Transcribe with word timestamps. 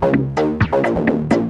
Thank 0.00 1.32
you. 1.32 1.45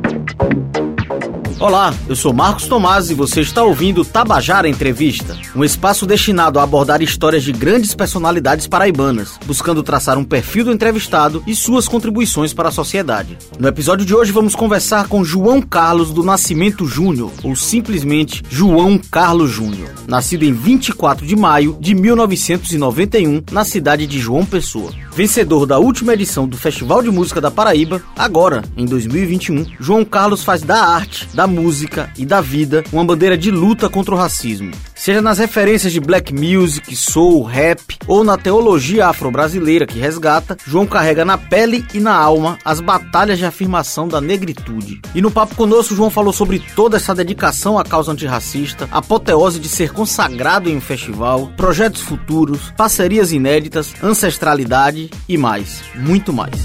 Olá, 1.58 1.94
eu 2.06 2.14
sou 2.14 2.34
Marcos 2.34 2.66
Tomás 2.66 3.08
e 3.08 3.14
você 3.14 3.40
está 3.40 3.64
ouvindo 3.64 4.04
Tabajara 4.04 4.68
Entrevista, 4.68 5.34
um 5.54 5.64
espaço 5.64 6.04
destinado 6.04 6.58
a 6.58 6.62
abordar 6.62 7.00
histórias 7.00 7.42
de 7.42 7.50
grandes 7.50 7.94
personalidades 7.94 8.66
paraibanas, 8.66 9.38
buscando 9.46 9.82
traçar 9.82 10.18
um 10.18 10.24
perfil 10.24 10.66
do 10.66 10.72
entrevistado 10.72 11.42
e 11.46 11.56
suas 11.56 11.88
contribuições 11.88 12.52
para 12.52 12.68
a 12.68 12.72
sociedade. 12.72 13.38
No 13.58 13.68
episódio 13.68 14.04
de 14.04 14.14
hoje 14.14 14.32
vamos 14.32 14.54
conversar 14.54 15.08
com 15.08 15.24
João 15.24 15.62
Carlos 15.62 16.10
do 16.10 16.22
Nascimento 16.22 16.84
Júnior, 16.84 17.32
ou 17.42 17.56
simplesmente 17.56 18.42
João 18.50 18.98
Carlos 18.98 19.50
Júnior, 19.50 19.88
nascido 20.06 20.44
em 20.44 20.52
24 20.52 21.26
de 21.26 21.34
maio 21.34 21.78
de 21.80 21.94
1991 21.94 23.42
na 23.50 23.64
cidade 23.64 24.06
de 24.06 24.18
João 24.20 24.44
Pessoa. 24.44 24.92
Vencedor 25.16 25.64
da 25.64 25.78
última 25.78 26.12
edição 26.12 26.46
do 26.46 26.58
Festival 26.58 27.02
de 27.02 27.10
Música 27.10 27.40
da 27.40 27.50
Paraíba, 27.50 28.02
agora, 28.18 28.62
em 28.76 28.84
2021, 28.84 29.64
João 29.80 30.04
Carlos 30.04 30.44
faz 30.44 30.60
da 30.60 30.84
arte, 30.84 31.26
da 31.32 31.45
música 31.46 32.10
e 32.16 32.24
da 32.24 32.40
vida 32.40 32.84
uma 32.92 33.04
bandeira 33.04 33.36
de 33.36 33.50
luta 33.50 33.88
contra 33.88 34.14
o 34.14 34.18
racismo. 34.18 34.72
Seja 34.94 35.22
nas 35.22 35.38
referências 35.38 35.92
de 35.92 36.00
black 36.00 36.34
music, 36.34 36.96
soul, 36.96 37.42
rap 37.42 37.96
ou 38.06 38.24
na 38.24 38.36
teologia 38.36 39.06
afro-brasileira 39.06 39.86
que 39.86 39.98
resgata, 39.98 40.56
João 40.66 40.86
carrega 40.86 41.24
na 41.24 41.38
pele 41.38 41.84
e 41.94 42.00
na 42.00 42.14
alma 42.14 42.58
as 42.64 42.80
batalhas 42.80 43.38
de 43.38 43.44
afirmação 43.44 44.08
da 44.08 44.20
negritude. 44.20 45.00
E 45.14 45.22
no 45.22 45.30
papo 45.30 45.54
conosco, 45.54 45.94
João 45.94 46.10
falou 46.10 46.32
sobre 46.32 46.58
toda 46.74 46.96
essa 46.96 47.14
dedicação 47.14 47.78
à 47.78 47.84
causa 47.84 48.12
antirracista, 48.12 48.88
apoteose 48.90 49.60
de 49.60 49.68
ser 49.68 49.92
consagrado 49.92 50.68
em 50.68 50.76
um 50.76 50.80
festival, 50.80 51.52
projetos 51.56 52.00
futuros, 52.00 52.72
parcerias 52.76 53.32
inéditas, 53.32 53.94
ancestralidade 54.02 55.10
e 55.28 55.36
mais, 55.36 55.82
muito 55.94 56.32
mais. 56.32 56.62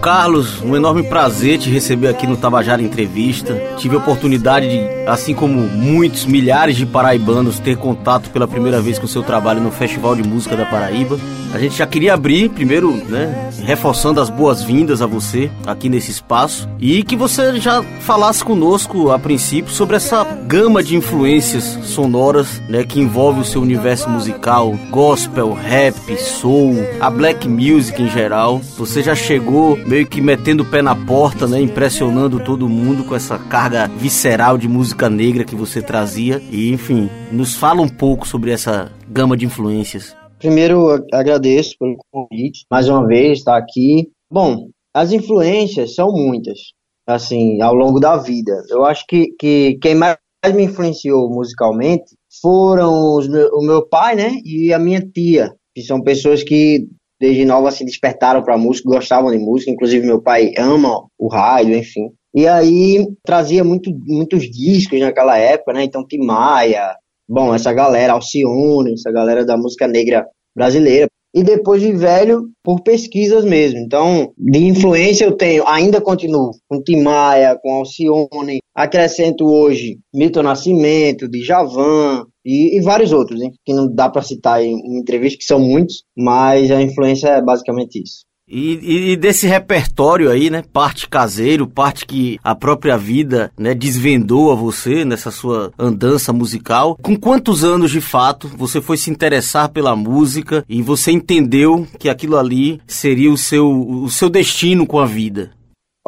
Carlos, 0.00 0.62
um 0.62 0.74
enorme 0.74 1.02
prazer 1.02 1.58
te 1.58 1.68
receber 1.68 2.08
aqui 2.08 2.26
no 2.26 2.34
Tabajara 2.34 2.80
Entrevista. 2.80 3.54
Tive 3.76 3.96
a 3.96 3.98
oportunidade 3.98 4.66
de, 4.66 4.80
assim 5.06 5.34
como 5.34 5.60
muitos 5.68 6.24
milhares 6.24 6.76
de 6.76 6.86
paraibanos, 6.86 7.58
ter 7.58 7.76
contato 7.76 8.30
pela 8.30 8.48
primeira 8.48 8.80
vez 8.80 8.98
com 8.98 9.06
seu 9.06 9.22
trabalho 9.22 9.60
no 9.60 9.70
Festival 9.70 10.16
de 10.16 10.26
Música 10.26 10.56
da 10.56 10.64
Paraíba. 10.64 11.18
A 11.52 11.58
gente 11.58 11.76
já 11.76 11.86
queria 11.86 12.14
abrir, 12.14 12.48
primeiro, 12.50 12.92
né, 12.92 13.50
reforçando 13.64 14.20
as 14.20 14.30
boas-vindas 14.30 15.02
a 15.02 15.06
você 15.06 15.50
aqui 15.66 15.88
nesse 15.88 16.12
espaço 16.12 16.68
e 16.78 17.02
que 17.02 17.16
você 17.16 17.58
já 17.58 17.82
falasse 18.00 18.44
conosco 18.44 19.10
a 19.10 19.18
princípio 19.18 19.72
sobre 19.72 19.96
essa 19.96 20.22
gama 20.22 20.80
de 20.80 20.94
influências 20.96 21.78
sonoras, 21.82 22.62
né, 22.68 22.84
que 22.84 23.00
envolve 23.00 23.40
o 23.40 23.44
seu 23.44 23.60
universo 23.60 24.08
musical, 24.08 24.78
gospel, 24.90 25.52
rap, 25.52 26.16
soul, 26.18 26.76
a 27.00 27.10
black 27.10 27.48
music 27.48 28.00
em 28.00 28.08
geral. 28.08 28.60
Você 28.78 29.02
já 29.02 29.16
chegou 29.16 29.76
meio 29.76 30.06
que 30.06 30.20
metendo 30.20 30.62
o 30.62 30.66
pé 30.66 30.80
na 30.82 30.94
porta, 30.94 31.46
né? 31.46 31.60
Impressionando 31.60 32.38
todo 32.38 32.68
mundo 32.68 33.04
com 33.04 33.14
essa 33.14 33.38
carga 33.38 33.90
visceral 33.98 34.56
de 34.56 34.68
música 34.68 35.10
negra 35.10 35.44
que 35.44 35.56
você 35.56 35.82
trazia. 35.82 36.40
E, 36.50 36.72
enfim, 36.72 37.10
nos 37.32 37.56
fala 37.56 37.82
um 37.82 37.88
pouco 37.88 38.26
sobre 38.26 38.50
essa 38.52 38.92
gama 39.08 39.36
de 39.36 39.46
influências. 39.46 40.19
Primeiro, 40.40 41.04
agradeço 41.12 41.76
pelo 41.78 41.98
convite, 42.10 42.64
mais 42.70 42.88
uma 42.88 43.06
vez, 43.06 43.38
estar 43.38 43.58
aqui. 43.58 44.10
Bom, 44.32 44.70
as 44.94 45.12
influências 45.12 45.94
são 45.94 46.10
muitas, 46.10 46.58
assim, 47.06 47.60
ao 47.60 47.74
longo 47.74 48.00
da 48.00 48.16
vida. 48.16 48.64
Eu 48.70 48.86
acho 48.86 49.04
que, 49.06 49.34
que 49.38 49.78
quem 49.82 49.94
mais 49.94 50.16
me 50.54 50.64
influenciou 50.64 51.28
musicalmente 51.28 52.16
foram 52.40 53.16
os, 53.16 53.28
o 53.28 53.60
meu 53.60 53.86
pai, 53.86 54.16
né, 54.16 54.32
e 54.42 54.72
a 54.72 54.78
minha 54.78 55.02
tia, 55.02 55.52
que 55.74 55.82
são 55.82 56.00
pessoas 56.00 56.42
que 56.42 56.88
desde 57.20 57.44
nova 57.44 57.70
se 57.70 57.84
despertaram 57.84 58.42
para 58.42 58.56
música, 58.56 58.88
gostavam 58.88 59.30
de 59.30 59.38
música, 59.38 59.70
inclusive 59.70 60.06
meu 60.06 60.22
pai 60.22 60.54
ama 60.56 61.06
o 61.18 61.28
rádio, 61.28 61.76
enfim. 61.76 62.10
E 62.34 62.46
aí 62.46 63.06
trazia 63.22 63.62
muito, 63.62 63.90
muitos 64.06 64.50
discos 64.50 65.00
naquela 65.00 65.36
época, 65.36 65.74
né? 65.74 65.84
Então 65.84 66.06
Tim 66.06 66.24
Maia, 66.24 66.96
bom, 67.30 67.54
essa 67.54 67.72
galera, 67.72 68.14
Alcione, 68.14 68.94
essa 68.94 69.12
galera 69.12 69.44
da 69.44 69.56
música 69.56 69.86
negra 69.86 70.26
brasileira. 70.54 71.06
E 71.32 71.44
depois 71.44 71.80
de 71.80 71.92
velho, 71.92 72.50
por 72.60 72.82
pesquisas 72.82 73.44
mesmo. 73.44 73.78
Então, 73.78 74.32
de 74.36 74.66
influência 74.66 75.24
eu 75.24 75.36
tenho, 75.36 75.64
ainda 75.64 76.00
continuo 76.00 76.50
com 76.68 76.82
Tim 76.82 77.02
Maia, 77.02 77.56
com 77.62 77.72
Alcione, 77.72 78.58
acrescento 78.74 79.46
hoje 79.46 80.00
Milton 80.12 80.42
Nascimento, 80.42 81.28
de 81.28 81.40
Javan, 81.44 82.26
e, 82.44 82.76
e, 82.76 82.80
vários 82.80 83.12
outros, 83.12 83.40
hein, 83.40 83.52
que 83.64 83.72
não 83.72 83.86
dá 83.86 84.08
para 84.08 84.22
citar 84.22 84.60
em, 84.60 84.74
em 84.74 84.98
entrevista, 84.98 85.38
que 85.38 85.44
são 85.44 85.60
muitos, 85.60 86.02
mas 86.16 86.68
a 86.70 86.82
influência 86.82 87.28
é 87.28 87.42
basicamente 87.42 88.02
isso. 88.02 88.24
E, 88.50 89.12
e, 89.12 89.16
desse 89.16 89.46
repertório 89.46 90.28
aí, 90.28 90.50
né? 90.50 90.64
Parte 90.72 91.08
caseiro, 91.08 91.68
parte 91.68 92.04
que 92.04 92.38
a 92.42 92.54
própria 92.54 92.98
vida, 92.98 93.52
né, 93.56 93.74
desvendou 93.74 94.50
a 94.50 94.56
você 94.56 95.04
nessa 95.04 95.30
sua 95.30 95.72
andança 95.78 96.32
musical. 96.32 96.98
Com 97.00 97.16
quantos 97.16 97.62
anos 97.62 97.92
de 97.92 98.00
fato 98.00 98.50
você 98.56 98.80
foi 98.80 98.96
se 98.96 99.10
interessar 99.10 99.68
pela 99.68 99.94
música 99.94 100.64
e 100.68 100.82
você 100.82 101.12
entendeu 101.12 101.86
que 101.98 102.08
aquilo 102.08 102.36
ali 102.36 102.80
seria 102.86 103.30
o 103.30 103.38
seu, 103.38 103.70
o 103.70 104.10
seu 104.10 104.28
destino 104.28 104.86
com 104.86 104.98
a 104.98 105.06
vida? 105.06 105.52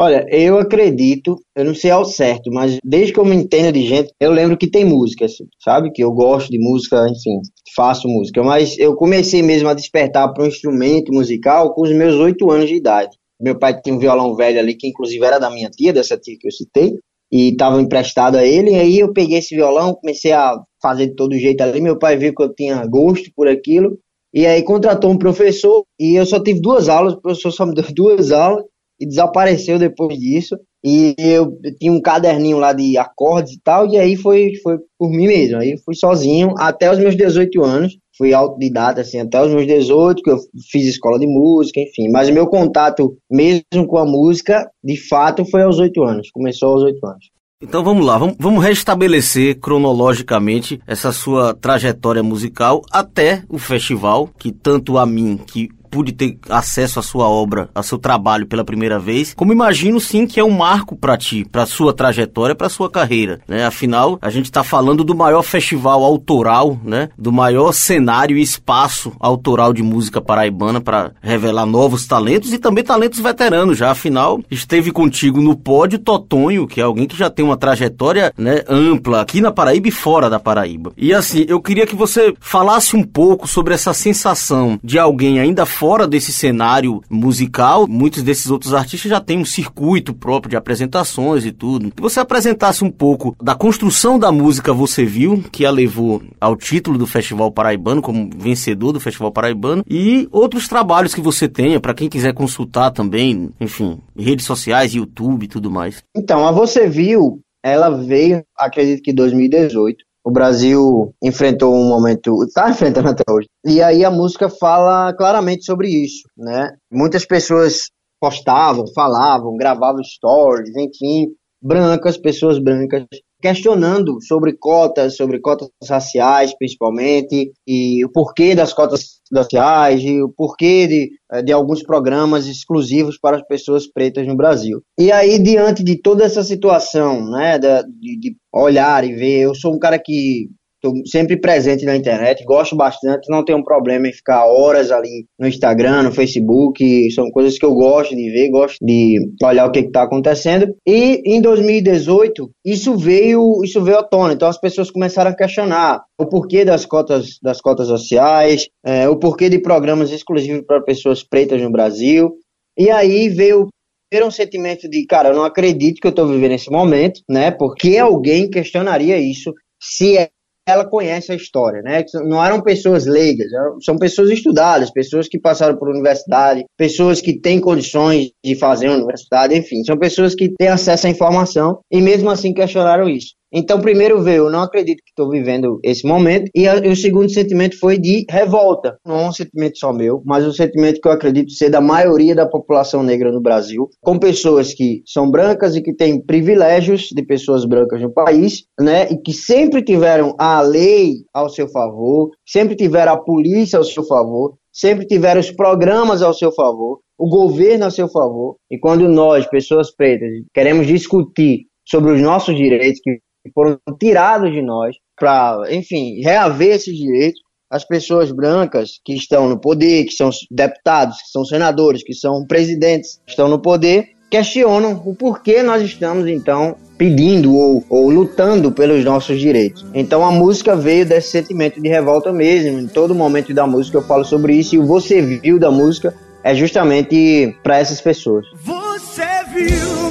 Olha, 0.03 0.27
eu 0.31 0.59
acredito, 0.59 1.41
eu 1.55 1.65
não 1.65 1.77
sei 1.77 1.93
ao 1.93 2.05
certo, 2.05 2.51
mas 2.51 2.77
desde 2.83 3.13
que 3.13 3.21
eu 3.21 3.25
me 3.25 3.37
entendo 3.37 3.73
de 3.73 3.87
gente, 3.87 4.13
eu 4.19 4.33
lembro 4.33 4.57
que 4.57 4.69
tem 4.69 4.85
música, 4.85 5.27
assim, 5.27 5.45
sabe? 5.63 5.93
Que 5.93 6.03
eu 6.03 6.11
gosto 6.11 6.51
de 6.51 6.59
música, 6.59 7.07
enfim, 7.09 7.39
faço 7.77 8.09
música. 8.09 8.43
Mas 8.43 8.77
eu 8.79 8.97
comecei 8.97 9.45
mesmo 9.45 9.69
a 9.69 9.75
despertar 9.75 10.35
para 10.35 10.43
um 10.43 10.49
instrumento 10.49 11.13
musical 11.13 11.73
com 11.73 11.83
os 11.83 11.93
meus 11.93 12.17
oito 12.17 12.51
anos 12.51 12.69
de 12.69 12.75
idade. 12.75 13.17
Meu 13.41 13.57
pai 13.57 13.81
tinha 13.81 13.95
um 13.95 13.99
violão 14.01 14.35
velho 14.35 14.59
ali, 14.59 14.75
que 14.75 14.89
inclusive 14.89 15.25
era 15.25 15.39
da 15.39 15.49
minha 15.49 15.71
tia, 15.71 15.93
dessa 15.93 16.19
tia 16.19 16.37
que 16.37 16.49
eu 16.49 16.53
citei, 16.53 16.99
e 17.31 17.51
estava 17.51 17.81
emprestado 17.81 18.34
a 18.34 18.45
ele. 18.45 18.73
E 18.73 18.75
aí 18.75 18.99
eu 18.99 19.13
peguei 19.13 19.39
esse 19.39 19.55
violão, 19.55 19.95
comecei 19.95 20.33
a 20.33 20.61
fazer 20.83 21.11
de 21.11 21.15
todo 21.15 21.39
jeito 21.39 21.61
ali. 21.61 21.81
Meu 21.81 21.97
pai 21.97 22.17
viu 22.17 22.34
que 22.34 22.43
eu 22.43 22.53
tinha 22.53 22.84
gosto 22.87 23.31
por 23.37 23.47
aquilo, 23.47 23.97
e 24.34 24.47
aí 24.47 24.65
contratou 24.65 25.13
um 25.13 25.17
professor, 25.17 25.84
e 25.97 26.19
eu 26.19 26.27
só 26.27 26.43
tive 26.43 26.61
duas 26.61 26.89
aulas, 26.89 27.13
o 27.13 27.21
professor 27.21 27.53
só 27.53 27.65
me 27.65 27.73
deu 27.73 27.84
duas 27.95 28.33
aulas 28.33 28.65
e 29.00 29.06
desapareceu 29.06 29.78
depois 29.78 30.19
disso. 30.19 30.56
E 30.84 31.14
eu 31.16 31.56
tinha 31.78 31.92
um 31.92 32.00
caderninho 32.00 32.58
lá 32.58 32.72
de 32.72 32.98
acordes 32.98 33.53
e 33.53 33.60
tal, 33.62 33.86
e 33.86 33.97
aí 33.97 34.16
foi, 34.16 34.53
foi 34.62 34.78
por 34.98 35.10
mim 35.10 35.28
mesmo. 35.28 35.58
Aí 35.58 35.76
fui 35.84 35.94
sozinho 35.94 36.54
até 36.58 36.91
os 36.91 36.98
meus 36.98 37.16
18 37.16 37.62
anos. 37.62 37.97
Fui 38.19 38.34
autodidata, 38.34 39.00
assim, 39.00 39.20
até 39.20 39.41
os 39.41 39.50
meus 39.50 39.66
18, 39.66 40.22
que 40.22 40.30
eu 40.30 40.38
fiz 40.70 40.86
escola 40.86 41.19
de 41.19 41.26
música, 41.26 41.80
enfim. 41.80 42.10
Mas 42.10 42.28
o 42.28 42.32
meu 42.32 42.47
contato 42.47 43.16
mesmo 43.30 43.86
com 43.86 43.97
a 43.97 44.04
música, 44.04 44.69
de 44.84 44.97
fato, 45.09 45.44
foi 45.47 45.62
aos 45.62 45.78
8 45.78 46.03
anos. 46.03 46.30
Começou 46.30 46.72
aos 46.72 46.82
8 46.82 47.06
anos. 47.06 47.32
Então 47.62 47.84
vamos 47.84 48.04
lá, 48.04 48.19
vamos, 48.19 48.34
vamos 48.41 48.64
restabelecer 48.64 49.60
cronologicamente 49.60 50.80
essa 50.84 51.12
sua 51.12 51.54
trajetória 51.54 52.20
musical 52.22 52.82
até 52.91 53.44
o 53.48 53.56
festival, 53.56 54.28
que 54.36 54.50
tanto 54.50 54.98
a 54.98 55.06
mim, 55.06 55.38
que 55.38 55.69
pude 55.92 56.10
ter 56.12 56.38
acesso 56.48 56.98
à 56.98 57.03
sua 57.03 57.28
obra, 57.28 57.69
ao 57.75 57.82
seu 57.82 57.98
trabalho 57.98 58.47
pela 58.47 58.64
primeira 58.64 58.98
vez, 58.98 59.34
como 59.34 59.53
imagino 59.53 60.00
sim 60.00 60.27
que 60.27 60.41
é 60.41 60.44
um 60.44 60.50
marco 60.50 60.97
para 60.97 61.18
ti, 61.18 61.44
para 61.44 61.66
sua 61.66 61.92
trajetória, 61.92 62.54
para 62.54 62.71
sua 62.71 62.91
carreira, 62.91 63.41
né? 63.47 63.66
Afinal, 63.66 64.18
a 64.22 64.30
gente 64.30 64.47
está 64.47 64.65
falando 64.65 65.04
do 65.04 65.15
maior 65.15 65.42
festival 65.42 66.03
autoral, 66.03 66.80
né? 66.83 67.10
Do 67.18 67.30
maior 67.30 67.72
cenário 67.72 68.39
e 68.39 68.42
espaço 68.42 69.12
autoral 69.21 69.74
de 69.74 69.83
música 69.83 70.18
paraibana 70.18 70.80
para 70.80 71.12
revelar 71.21 71.66
novos 71.66 72.06
talentos 72.06 72.54
e 72.54 72.59
também 72.59 72.83
talentos 72.83 73.21
veteranos 73.21 73.77
já. 73.77 73.91
Afinal, 73.91 74.41
esteve 74.50 74.91
contigo 74.91 75.42
no 75.42 75.54
pódio 75.54 75.98
Totonho, 75.98 76.66
que 76.66 76.80
é 76.80 76.84
alguém 76.84 77.06
que 77.06 77.16
já 77.16 77.28
tem 77.28 77.45
uma 77.45 77.56
trajetória, 77.56 78.33
né, 78.38 78.62
ampla 78.66 79.21
aqui 79.21 79.42
na 79.42 79.53
Paraíba 79.53 79.88
e 79.88 79.91
fora 79.91 80.30
da 80.30 80.41
Paraíba. 80.41 80.92
E 80.97 81.12
assim, 81.12 81.45
eu 81.47 81.60
queria 81.60 81.86
que 81.86 81.95
você 81.95 82.33
falasse 82.41 82.97
um 82.97 83.03
pouco 83.03 83.47
sobre 83.47 83.74
essa 83.74 83.92
sensação 83.92 84.80
de 84.83 84.98
alguém 84.98 85.38
ainda 85.38 85.66
fora 85.83 86.07
desse 86.07 86.33
cenário 86.33 87.03
musical, 87.11 87.89
muitos 87.89 88.23
desses 88.23 88.49
outros 88.49 88.73
artistas 88.73 89.11
já 89.11 89.21
têm 89.21 89.39
um 89.39 89.45
circuito 89.45 90.15
próprio 90.15 90.51
de 90.51 90.57
apresentações 90.57 91.45
e 91.45 91.51
tudo. 91.51 91.91
Que 91.91 92.01
você 92.01 92.21
apresentasse 92.21 92.84
um 92.84 92.91
pouco 92.91 93.34
da 93.43 93.57
construção 93.57 94.17
da 94.17 94.31
música 94.31 94.73
Você 94.73 95.05
Viu, 95.05 95.43
que 95.51 95.67
a 95.67 95.73
levou 95.73 96.23
ao 96.41 96.55
título 96.55 96.97
do 96.97 97.05
Festival 97.05 97.51
Paraibano, 97.51 98.01
como 98.01 98.31
vencedor 98.33 98.93
do 98.93 99.01
Festival 99.01 99.33
Paraibano, 99.33 99.83
e 99.91 100.29
outros 100.31 100.69
trabalhos 100.69 101.17
que 101.17 101.21
você 101.21 101.49
tenha, 101.49 101.81
para 101.81 101.95
quem 101.95 102.09
quiser 102.09 102.33
consultar 102.33 102.93
também, 102.93 103.51
enfim, 103.61 103.99
redes 104.17 104.47
sociais, 104.47 104.95
YouTube 104.95 105.47
e 105.47 105.49
tudo 105.49 105.69
mais. 105.69 106.01
Então, 106.15 106.47
a 106.47 106.53
Você 106.53 106.89
Viu, 106.89 107.41
ela 107.61 107.91
veio, 107.91 108.45
acredito 108.57 109.03
que 109.03 109.11
em 109.11 109.17
2018, 109.17 110.05
o 110.24 110.30
Brasil 110.30 111.13
enfrentou 111.22 111.74
um 111.74 111.89
momento, 111.89 112.45
está 112.45 112.71
enfrentando 112.71 113.09
até 113.09 113.24
hoje. 113.30 113.48
E 113.65 113.83
aí 113.83 114.04
a 114.04 114.10
música 114.10 114.48
fala 114.48 115.13
claramente 115.15 115.65
sobre 115.65 115.89
isso, 115.89 116.28
né? 116.36 116.74
Muitas 116.91 117.24
pessoas 117.24 117.91
postavam, 118.21 118.84
falavam, 118.95 119.57
gravavam 119.57 120.03
stories, 120.04 120.77
enfim, 120.77 121.27
brancas, 121.60 122.16
pessoas 122.16 122.59
brancas, 122.59 123.04
questionando 123.42 124.22
sobre 124.22 124.53
cotas, 124.53 125.16
sobre 125.16 125.41
cotas 125.41 125.68
raciais, 125.86 126.56
principalmente, 126.56 127.53
e 127.66 128.04
o 128.04 128.09
porquê 128.09 128.54
das 128.54 128.72
cotas 128.72 129.21
raciais, 129.34 130.00
e 130.03 130.22
o 130.22 130.28
porquê 130.28 130.86
de, 130.86 131.10
eh, 131.33 131.42
de 131.42 131.53
alguns 131.53 131.83
programas 131.83 132.47
exclusivos 132.47 133.18
para 133.18 133.36
as 133.36 133.47
pessoas 133.47 133.86
pretas 133.86 134.27
no 134.27 134.36
Brasil. 134.36 134.80
E 134.97 135.10
aí, 135.10 135.42
diante 135.42 135.83
de 135.83 136.00
toda 136.00 136.24
essa 136.24 136.44
situação, 136.44 137.28
né, 137.28 137.59
de, 137.59 138.18
de 138.18 138.36
olhar 138.54 139.04
e 139.04 139.12
ver, 139.12 139.41
eu 139.41 139.54
sou 139.54 139.74
um 139.74 139.78
cara 139.78 139.98
que 139.98 140.48
Estou 140.84 141.01
sempre 141.07 141.37
presente 141.37 141.84
na 141.84 141.95
internet, 141.95 142.45
gosto 142.45 142.75
bastante, 142.75 143.31
não 143.31 143.45
tenho 143.45 143.63
problema 143.63 144.09
em 144.09 144.13
ficar 144.13 144.47
horas 144.47 144.91
ali 144.91 145.27
no 145.39 145.47
Instagram, 145.47 146.03
no 146.03 146.13
Facebook, 146.13 147.09
são 147.13 147.31
coisas 147.31 147.57
que 147.57 147.65
eu 147.65 147.73
gosto 147.73 148.17
de 148.17 148.29
ver, 148.29 148.51
gosto 148.51 148.79
de 148.84 149.17
olhar 149.41 149.65
o 149.67 149.71
que 149.71 149.79
está 149.79 150.03
acontecendo. 150.03 150.75
E 150.84 151.23
em 151.25 151.41
2018, 151.41 152.51
isso 152.65 152.97
veio, 152.97 153.63
isso 153.63 153.81
veio 153.81 153.99
à 153.99 154.03
tona, 154.03 154.33
então 154.33 154.49
as 154.49 154.59
pessoas 154.59 154.91
começaram 154.91 155.31
a 155.31 155.37
questionar 155.37 156.03
o 156.19 156.27
porquê 156.27 156.65
das 156.65 156.84
cotas, 156.84 157.39
das 157.41 157.61
cotas 157.61 157.87
sociais, 157.87 158.67
é, 158.84 159.09
o 159.09 159.17
porquê 159.17 159.49
de 159.49 159.61
programas 159.61 160.11
exclusivos 160.11 160.65
para 160.67 160.83
pessoas 160.83 161.23
pretas 161.23 161.63
no 161.63 161.71
Brasil. 161.71 162.33
E 162.77 162.91
aí 162.91 163.29
veio 163.29 163.69
ter 164.11 164.25
um 164.25 164.33
sentimento 164.33 164.89
de, 164.89 165.07
cara, 165.07 165.29
eu 165.29 165.37
não 165.37 165.45
acredito 165.45 166.01
que 166.01 166.07
eu 166.09 166.11
estou 166.11 166.27
vivendo 166.27 166.53
esse 166.53 166.71
momento, 166.71 167.21
né? 167.31 167.53
Porque 167.53 167.99
alguém 167.99 168.51
questionaria 168.51 169.17
isso 169.17 169.55
se 169.81 170.19
ela 170.66 170.88
conhece 170.88 171.32
a 171.32 171.34
história, 171.34 171.82
né? 171.82 172.04
Não 172.24 172.44
eram 172.44 172.62
pessoas 172.62 173.06
leigas, 173.06 173.48
são 173.84 173.97
pessoas 173.97 174.30
estudadas, 174.30 174.91
pessoas 174.91 175.28
que 175.28 175.38
passaram 175.38 175.76
por 175.76 175.88
universidade, 175.88 176.64
pessoas 176.76 177.20
que 177.20 177.38
têm 177.38 177.60
condições 177.60 178.30
de 178.44 178.54
fazer 178.54 178.88
universidade, 178.88 179.56
enfim, 179.56 179.82
são 179.84 179.98
pessoas 179.98 180.34
que 180.34 180.53
têm 180.56 180.68
acesso 180.68 181.06
à 181.06 181.10
informação 181.10 181.80
e 181.91 182.00
mesmo 182.00 182.30
assim 182.30 182.54
questionaram 182.54 183.09
isso. 183.09 183.34
Então, 183.53 183.81
primeiro 183.81 184.22
veio, 184.22 184.45
eu 184.45 184.51
não 184.51 184.63
acredito 184.63 185.03
que 185.04 185.10
estou 185.10 185.28
vivendo 185.28 185.78
esse 185.84 186.07
momento, 186.07 186.51
e, 186.54 186.66
a, 186.66 186.77
e, 186.77 186.89
o 186.89 186.97
segundo 186.97 187.31
sentimento 187.31 187.78
foi 187.78 187.99
de 187.99 188.25
revolta. 188.31 188.97
Não 189.04 189.21
é 189.21 189.28
um 189.28 189.33
sentimento 189.33 189.78
só 189.78 189.93
meu, 189.93 190.22
mas 190.25 190.47
um 190.47 190.53
sentimento 190.53 191.01
que 191.01 191.07
eu 191.07 191.13
acredito 191.13 191.51
ser 191.51 191.69
da 191.69 191.81
maioria 191.81 192.34
da 192.34 192.49
população 192.49 193.03
negra 193.03 193.31
no 193.31 193.43
Brasil, 193.43 193.89
com 194.01 194.19
pessoas 194.19 194.72
que 194.72 195.03
são 195.07 195.31
brancas 195.31 195.77
e 195.77 195.83
que 195.83 195.95
têm 195.95 196.25
privilégios 196.25 197.09
de 197.15 197.22
pessoas 197.25 197.66
brancas 197.66 198.01
no 198.01 198.13
país, 198.13 198.65
né, 198.81 199.09
e 199.10 199.19
que 199.19 199.34
sempre 199.34 199.83
tiveram 199.83 200.34
a 200.39 200.63
lei 200.63 201.16
ao 201.34 201.51
seu 201.51 201.69
favor, 201.69 202.31
sempre 202.48 202.75
tiveram 202.75 203.13
a 203.13 203.21
polícia 203.21 203.78
ao 203.78 203.84
seu 203.84 204.05
favor, 204.05 204.55
sempre 204.72 205.07
tiveram 205.07 205.41
os 205.41 205.51
programas 205.51 206.22
ao 206.22 206.33
seu 206.33 206.51
favor, 206.53 207.01
o 207.19 207.28
governo 207.28 207.84
ao 207.84 207.91
seu 207.91 208.09
favor, 208.09 208.57
e 208.71 208.78
quando 208.78 209.07
nós, 209.09 209.47
pessoas 209.47 209.95
pretas, 209.95 210.31
queremos 210.55 210.87
discutir 210.87 211.66
sobre 211.87 212.13
os 212.13 212.21
nossos 212.21 212.57
direitos, 212.57 213.01
que 213.03 213.19
que 213.44 213.53
foram 213.53 213.78
tirados 213.98 214.53
de 214.53 214.62
nós 214.62 214.97
para, 215.18 215.65
enfim, 215.71 216.21
reaver 216.22 216.77
esses 216.77 216.97
direitos. 216.97 217.41
As 217.71 217.84
pessoas 217.86 218.30
brancas 218.30 219.00
que 219.03 219.15
estão 219.15 219.48
no 219.48 219.59
poder, 219.59 220.04
que 220.04 220.12
são 220.12 220.28
deputados, 220.50 221.16
que 221.22 221.30
são 221.30 221.42
senadores, 221.44 222.04
que 222.04 222.12
são 222.12 222.47
presidentes, 222.47 223.18
que 223.24 223.33
estão 223.33 223.48
no 223.48 223.59
poder, 223.59 224.10
questionam 224.30 225.03
o 225.04 225.15
porquê 225.15 225.62
nós 225.62 225.83
estamos, 225.83 226.27
então, 226.27 226.77
pedindo 226.97 227.54
ou, 227.54 227.84
ou, 227.91 228.10
lutando 228.10 228.72
pelos 228.72 229.04
nossos 229.04 229.39
direitos. 229.39 229.84
Então 229.92 230.24
a 230.24 230.30
música 230.30 230.74
veio 230.77 231.04
desse 231.04 231.30
sentimento 231.30 231.80
de 231.80 231.88
revolta 231.88 232.33
mesmo. 232.33 232.78
Em 232.78 232.86
todo 232.86 233.15
momento 233.15 233.53
da 233.53 233.66
música 233.66 233.98
eu 233.98 234.03
falo 234.03 234.24
sobre 234.24 234.54
isso 234.54 234.74
e 234.74 234.78
o 234.78 234.86
você 234.86 235.21
viu 235.21 235.59
da 235.59 235.71
música 235.71 236.15
é 236.45 236.54
justamente 236.54 237.54
para 237.62 237.78
essas 237.78 238.00
pessoas. 238.00 238.47
Você 238.65 239.22
viu 239.54 240.02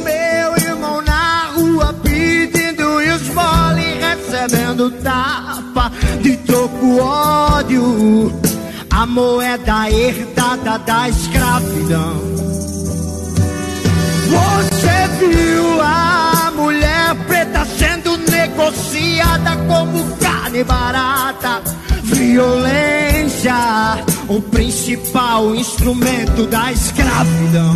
recebendo 4.82 4.92
tapa 5.04 5.92
de 6.22 6.38
troco 6.38 6.98
ódio, 7.00 8.34
a 8.90 9.06
moeda 9.06 9.90
herdada 9.90 10.80
da 10.80 11.10
escravidão. 11.10 12.22
Você 14.30 15.08
viu 15.20 15.82
a 15.82 16.52
mulher 16.56 17.16
preta 17.28 17.66
sendo 17.66 18.18
negociada 18.18 19.58
como 19.68 20.16
carne 20.18 20.64
barata, 20.64 21.62
violência, 22.04 23.54
o 24.30 24.42
principal 24.42 25.54
instrumento 25.54 26.48
da 26.48 26.72
escravidão. 26.72 27.74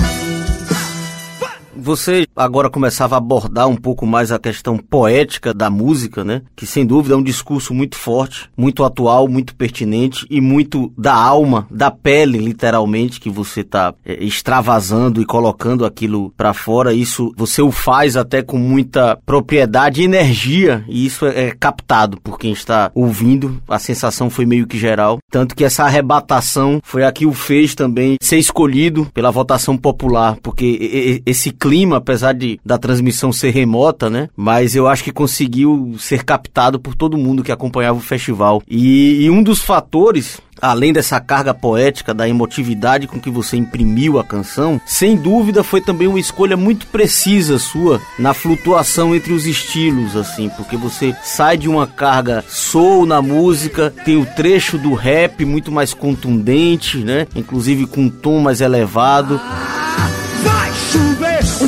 Você 1.85 2.25
agora 2.35 2.67
começava 2.67 3.13
a 3.13 3.19
abordar 3.19 3.67
um 3.67 3.75
pouco 3.75 4.07
mais 4.07 4.31
a 4.31 4.39
questão 4.39 4.75
poética 4.75 5.53
da 5.53 5.69
música, 5.69 6.23
né? 6.23 6.41
Que 6.55 6.65
sem 6.65 6.83
dúvida 6.83 7.13
é 7.13 7.17
um 7.17 7.21
discurso 7.21 7.75
muito 7.75 7.95
forte, 7.95 8.49
muito 8.57 8.83
atual, 8.83 9.27
muito 9.27 9.55
pertinente 9.55 10.25
e 10.27 10.41
muito 10.41 10.91
da 10.97 11.13
alma, 11.13 11.67
da 11.69 11.91
pele, 11.91 12.39
literalmente, 12.39 13.19
que 13.19 13.29
você 13.29 13.61
está 13.61 13.93
é, 14.03 14.23
extravasando 14.23 15.21
e 15.21 15.25
colocando 15.25 15.85
aquilo 15.85 16.33
para 16.35 16.55
fora. 16.55 16.91
Isso 16.91 17.31
você 17.37 17.61
o 17.61 17.69
faz 17.69 18.17
até 18.17 18.41
com 18.41 18.57
muita 18.57 19.19
propriedade 19.23 20.01
e 20.01 20.05
energia, 20.05 20.83
e 20.87 21.05
isso 21.05 21.27
é, 21.27 21.49
é 21.49 21.51
captado 21.51 22.19
por 22.19 22.39
quem 22.39 22.51
está 22.51 22.89
ouvindo. 22.95 23.61
A 23.67 23.77
sensação 23.77 24.27
foi 24.31 24.47
meio 24.47 24.65
que 24.65 24.79
geral. 24.79 25.19
Tanto 25.29 25.55
que 25.55 25.63
essa 25.63 25.83
arrebatação 25.83 26.81
foi 26.83 27.03
a 27.03 27.11
que 27.11 27.27
o 27.27 27.31
fez 27.31 27.75
também 27.75 28.17
ser 28.19 28.39
escolhido 28.39 29.05
pela 29.13 29.29
votação 29.29 29.77
popular, 29.77 30.35
porque 30.41 31.21
esse 31.27 31.51
clima 31.51 31.74
clima, 31.75 31.97
apesar 31.97 32.33
de 32.33 32.57
da 32.63 32.77
transmissão 32.77 33.33
ser 33.33 33.49
remota, 33.49 34.09
né? 34.09 34.29
Mas 34.33 34.75
eu 34.75 34.87
acho 34.87 35.03
que 35.03 35.11
conseguiu 35.11 35.95
ser 35.99 36.23
captado 36.23 36.79
por 36.79 36.95
todo 36.95 37.17
mundo 37.17 37.43
que 37.43 37.51
acompanhava 37.51 37.97
o 37.97 38.01
festival. 38.01 38.63
E, 38.65 39.25
e 39.25 39.29
um 39.29 39.43
dos 39.43 39.59
fatores 39.59 40.39
além 40.61 40.93
dessa 40.93 41.19
carga 41.19 41.53
poética, 41.53 42.13
da 42.13 42.29
emotividade 42.29 43.07
com 43.07 43.19
que 43.19 43.29
você 43.29 43.57
imprimiu 43.57 44.17
a 44.17 44.23
canção, 44.23 44.79
sem 44.85 45.17
dúvida 45.17 45.65
foi 45.65 45.81
também 45.81 46.07
uma 46.07 46.19
escolha 46.19 46.55
muito 46.55 46.87
precisa 46.87 47.59
sua 47.59 48.01
na 48.17 48.33
flutuação 48.33 49.13
entre 49.13 49.33
os 49.33 49.45
estilos, 49.45 50.15
assim, 50.15 50.47
porque 50.55 50.77
você 50.77 51.13
sai 51.23 51.57
de 51.57 51.67
uma 51.67 51.85
carga 51.85 52.41
soul 52.47 53.05
na 53.05 53.21
música, 53.21 53.93
tem 54.05 54.15
o 54.15 54.25
trecho 54.25 54.77
do 54.77 54.93
rap 54.93 55.43
muito 55.43 55.73
mais 55.73 55.93
contundente, 55.93 56.99
né? 56.99 57.27
Inclusive 57.35 57.85
com 57.85 58.03
um 58.03 58.09
tom 58.09 58.39
mais 58.39 58.61
elevado. 58.61 59.37
Vai 59.37 60.24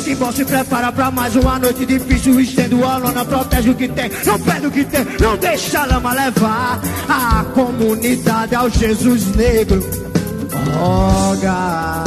O 0.08 0.10
timbal 0.10 0.32
se 0.32 0.42
prepara 0.42 0.90
pra 0.90 1.10
mais 1.10 1.36
uma 1.36 1.58
noite 1.58 1.84
difícil. 1.84 2.40
Estendo 2.40 2.82
a 2.82 2.96
lona, 2.96 3.26
protege 3.26 3.68
o 3.68 3.74
que 3.74 3.86
tem, 3.88 4.10
não 4.24 4.40
perde 4.40 4.66
o 4.66 4.70
que 4.70 4.82
tem, 4.82 5.06
não 5.20 5.36
deixa 5.36 5.80
a 5.80 5.84
lama 5.84 6.14
levar. 6.14 6.80
A 7.06 7.44
comunidade 7.52 8.54
ao 8.54 8.70
Jesus 8.70 9.26
negro. 9.36 9.84
Roga. 10.78 12.04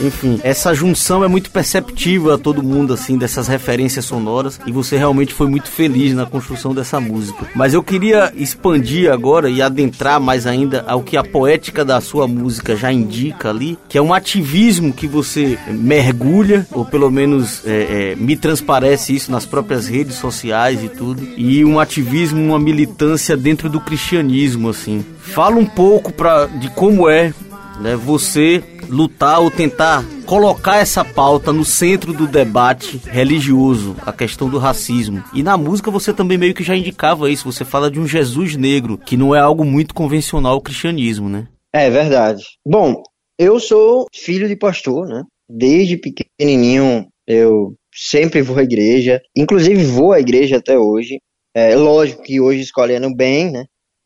Enfim, 0.00 0.40
essa 0.42 0.74
junção 0.74 1.22
é 1.22 1.28
muito 1.28 1.50
perceptível 1.50 2.32
a 2.32 2.38
todo 2.38 2.62
mundo, 2.62 2.92
assim, 2.92 3.18
dessas 3.18 3.46
referências 3.48 4.04
sonoras. 4.04 4.60
E 4.66 4.72
você 4.72 4.96
realmente 4.96 5.34
foi 5.34 5.48
muito 5.48 5.68
feliz 5.70 6.14
na 6.14 6.26
construção 6.26 6.74
dessa 6.74 7.00
música. 7.00 7.46
Mas 7.54 7.74
eu 7.74 7.82
queria 7.82 8.32
expandir 8.34 9.12
agora 9.12 9.50
e 9.50 9.60
adentrar 9.60 10.20
mais 10.20 10.46
ainda 10.46 10.84
ao 10.86 11.02
que 11.02 11.16
a 11.16 11.24
poética 11.24 11.84
da 11.84 12.00
sua 12.00 12.26
música 12.26 12.76
já 12.76 12.92
indica 12.92 13.50
ali, 13.50 13.78
que 13.88 13.98
é 13.98 14.02
um 14.02 14.14
ativismo 14.14 14.92
que 14.92 15.06
você 15.06 15.58
mergulha, 15.68 16.66
ou 16.72 16.84
pelo 16.84 17.10
menos 17.10 17.66
é, 17.66 18.12
é, 18.12 18.16
me 18.16 18.36
transparece 18.36 19.14
isso 19.14 19.30
nas 19.30 19.44
próprias 19.44 19.86
redes 19.86 20.16
sociais 20.16 20.82
e 20.82 20.88
tudo. 20.88 21.22
E 21.36 21.64
um 21.64 21.78
ativismo, 21.78 22.40
uma 22.40 22.58
militância 22.58 23.36
dentro 23.36 23.68
do 23.68 23.80
cristianismo, 23.80 24.68
assim. 24.70 25.04
Fala 25.20 25.56
um 25.56 25.66
pouco 25.66 26.12
pra, 26.12 26.46
de 26.46 26.70
como 26.70 27.08
é 27.08 27.32
né, 27.80 27.96
você 27.96 28.62
lutar 28.90 29.40
ou 29.40 29.50
tentar 29.50 30.04
colocar 30.26 30.76
essa 30.76 31.04
pauta 31.04 31.52
no 31.52 31.64
centro 31.64 32.12
do 32.12 32.26
debate 32.26 33.00
religioso, 33.06 33.96
a 34.04 34.12
questão 34.12 34.48
do 34.48 34.58
racismo. 34.58 35.22
E 35.32 35.42
na 35.42 35.56
música 35.56 35.90
você 35.90 36.12
também 36.12 36.36
meio 36.36 36.54
que 36.54 36.62
já 36.62 36.76
indicava 36.76 37.30
isso, 37.30 37.50
você 37.50 37.64
fala 37.64 37.90
de 37.90 37.98
um 37.98 38.06
Jesus 38.06 38.56
negro, 38.56 38.98
que 38.98 39.16
não 39.16 39.34
é 39.34 39.40
algo 39.40 39.64
muito 39.64 39.94
convencional 39.94 40.52
ao 40.52 40.60
cristianismo, 40.60 41.28
né? 41.28 41.48
É 41.72 41.88
verdade. 41.88 42.42
Bom, 42.66 43.02
eu 43.38 43.58
sou 43.58 44.06
filho 44.14 44.48
de 44.48 44.56
pastor, 44.56 45.06
né? 45.06 45.22
Desde 45.48 45.96
pequenininho 45.96 47.06
eu 47.26 47.74
sempre 47.94 48.42
vou 48.42 48.58
à 48.58 48.62
igreja, 48.62 49.20
inclusive 49.36 49.84
vou 49.84 50.12
à 50.12 50.20
igreja 50.20 50.56
até 50.56 50.78
hoje. 50.78 51.20
É 51.54 51.74
lógico 51.74 52.22
que 52.22 52.40
hoje 52.40 52.60
escolhendo 52.60 53.14
bem, 53.14 53.50
né? 53.50 53.64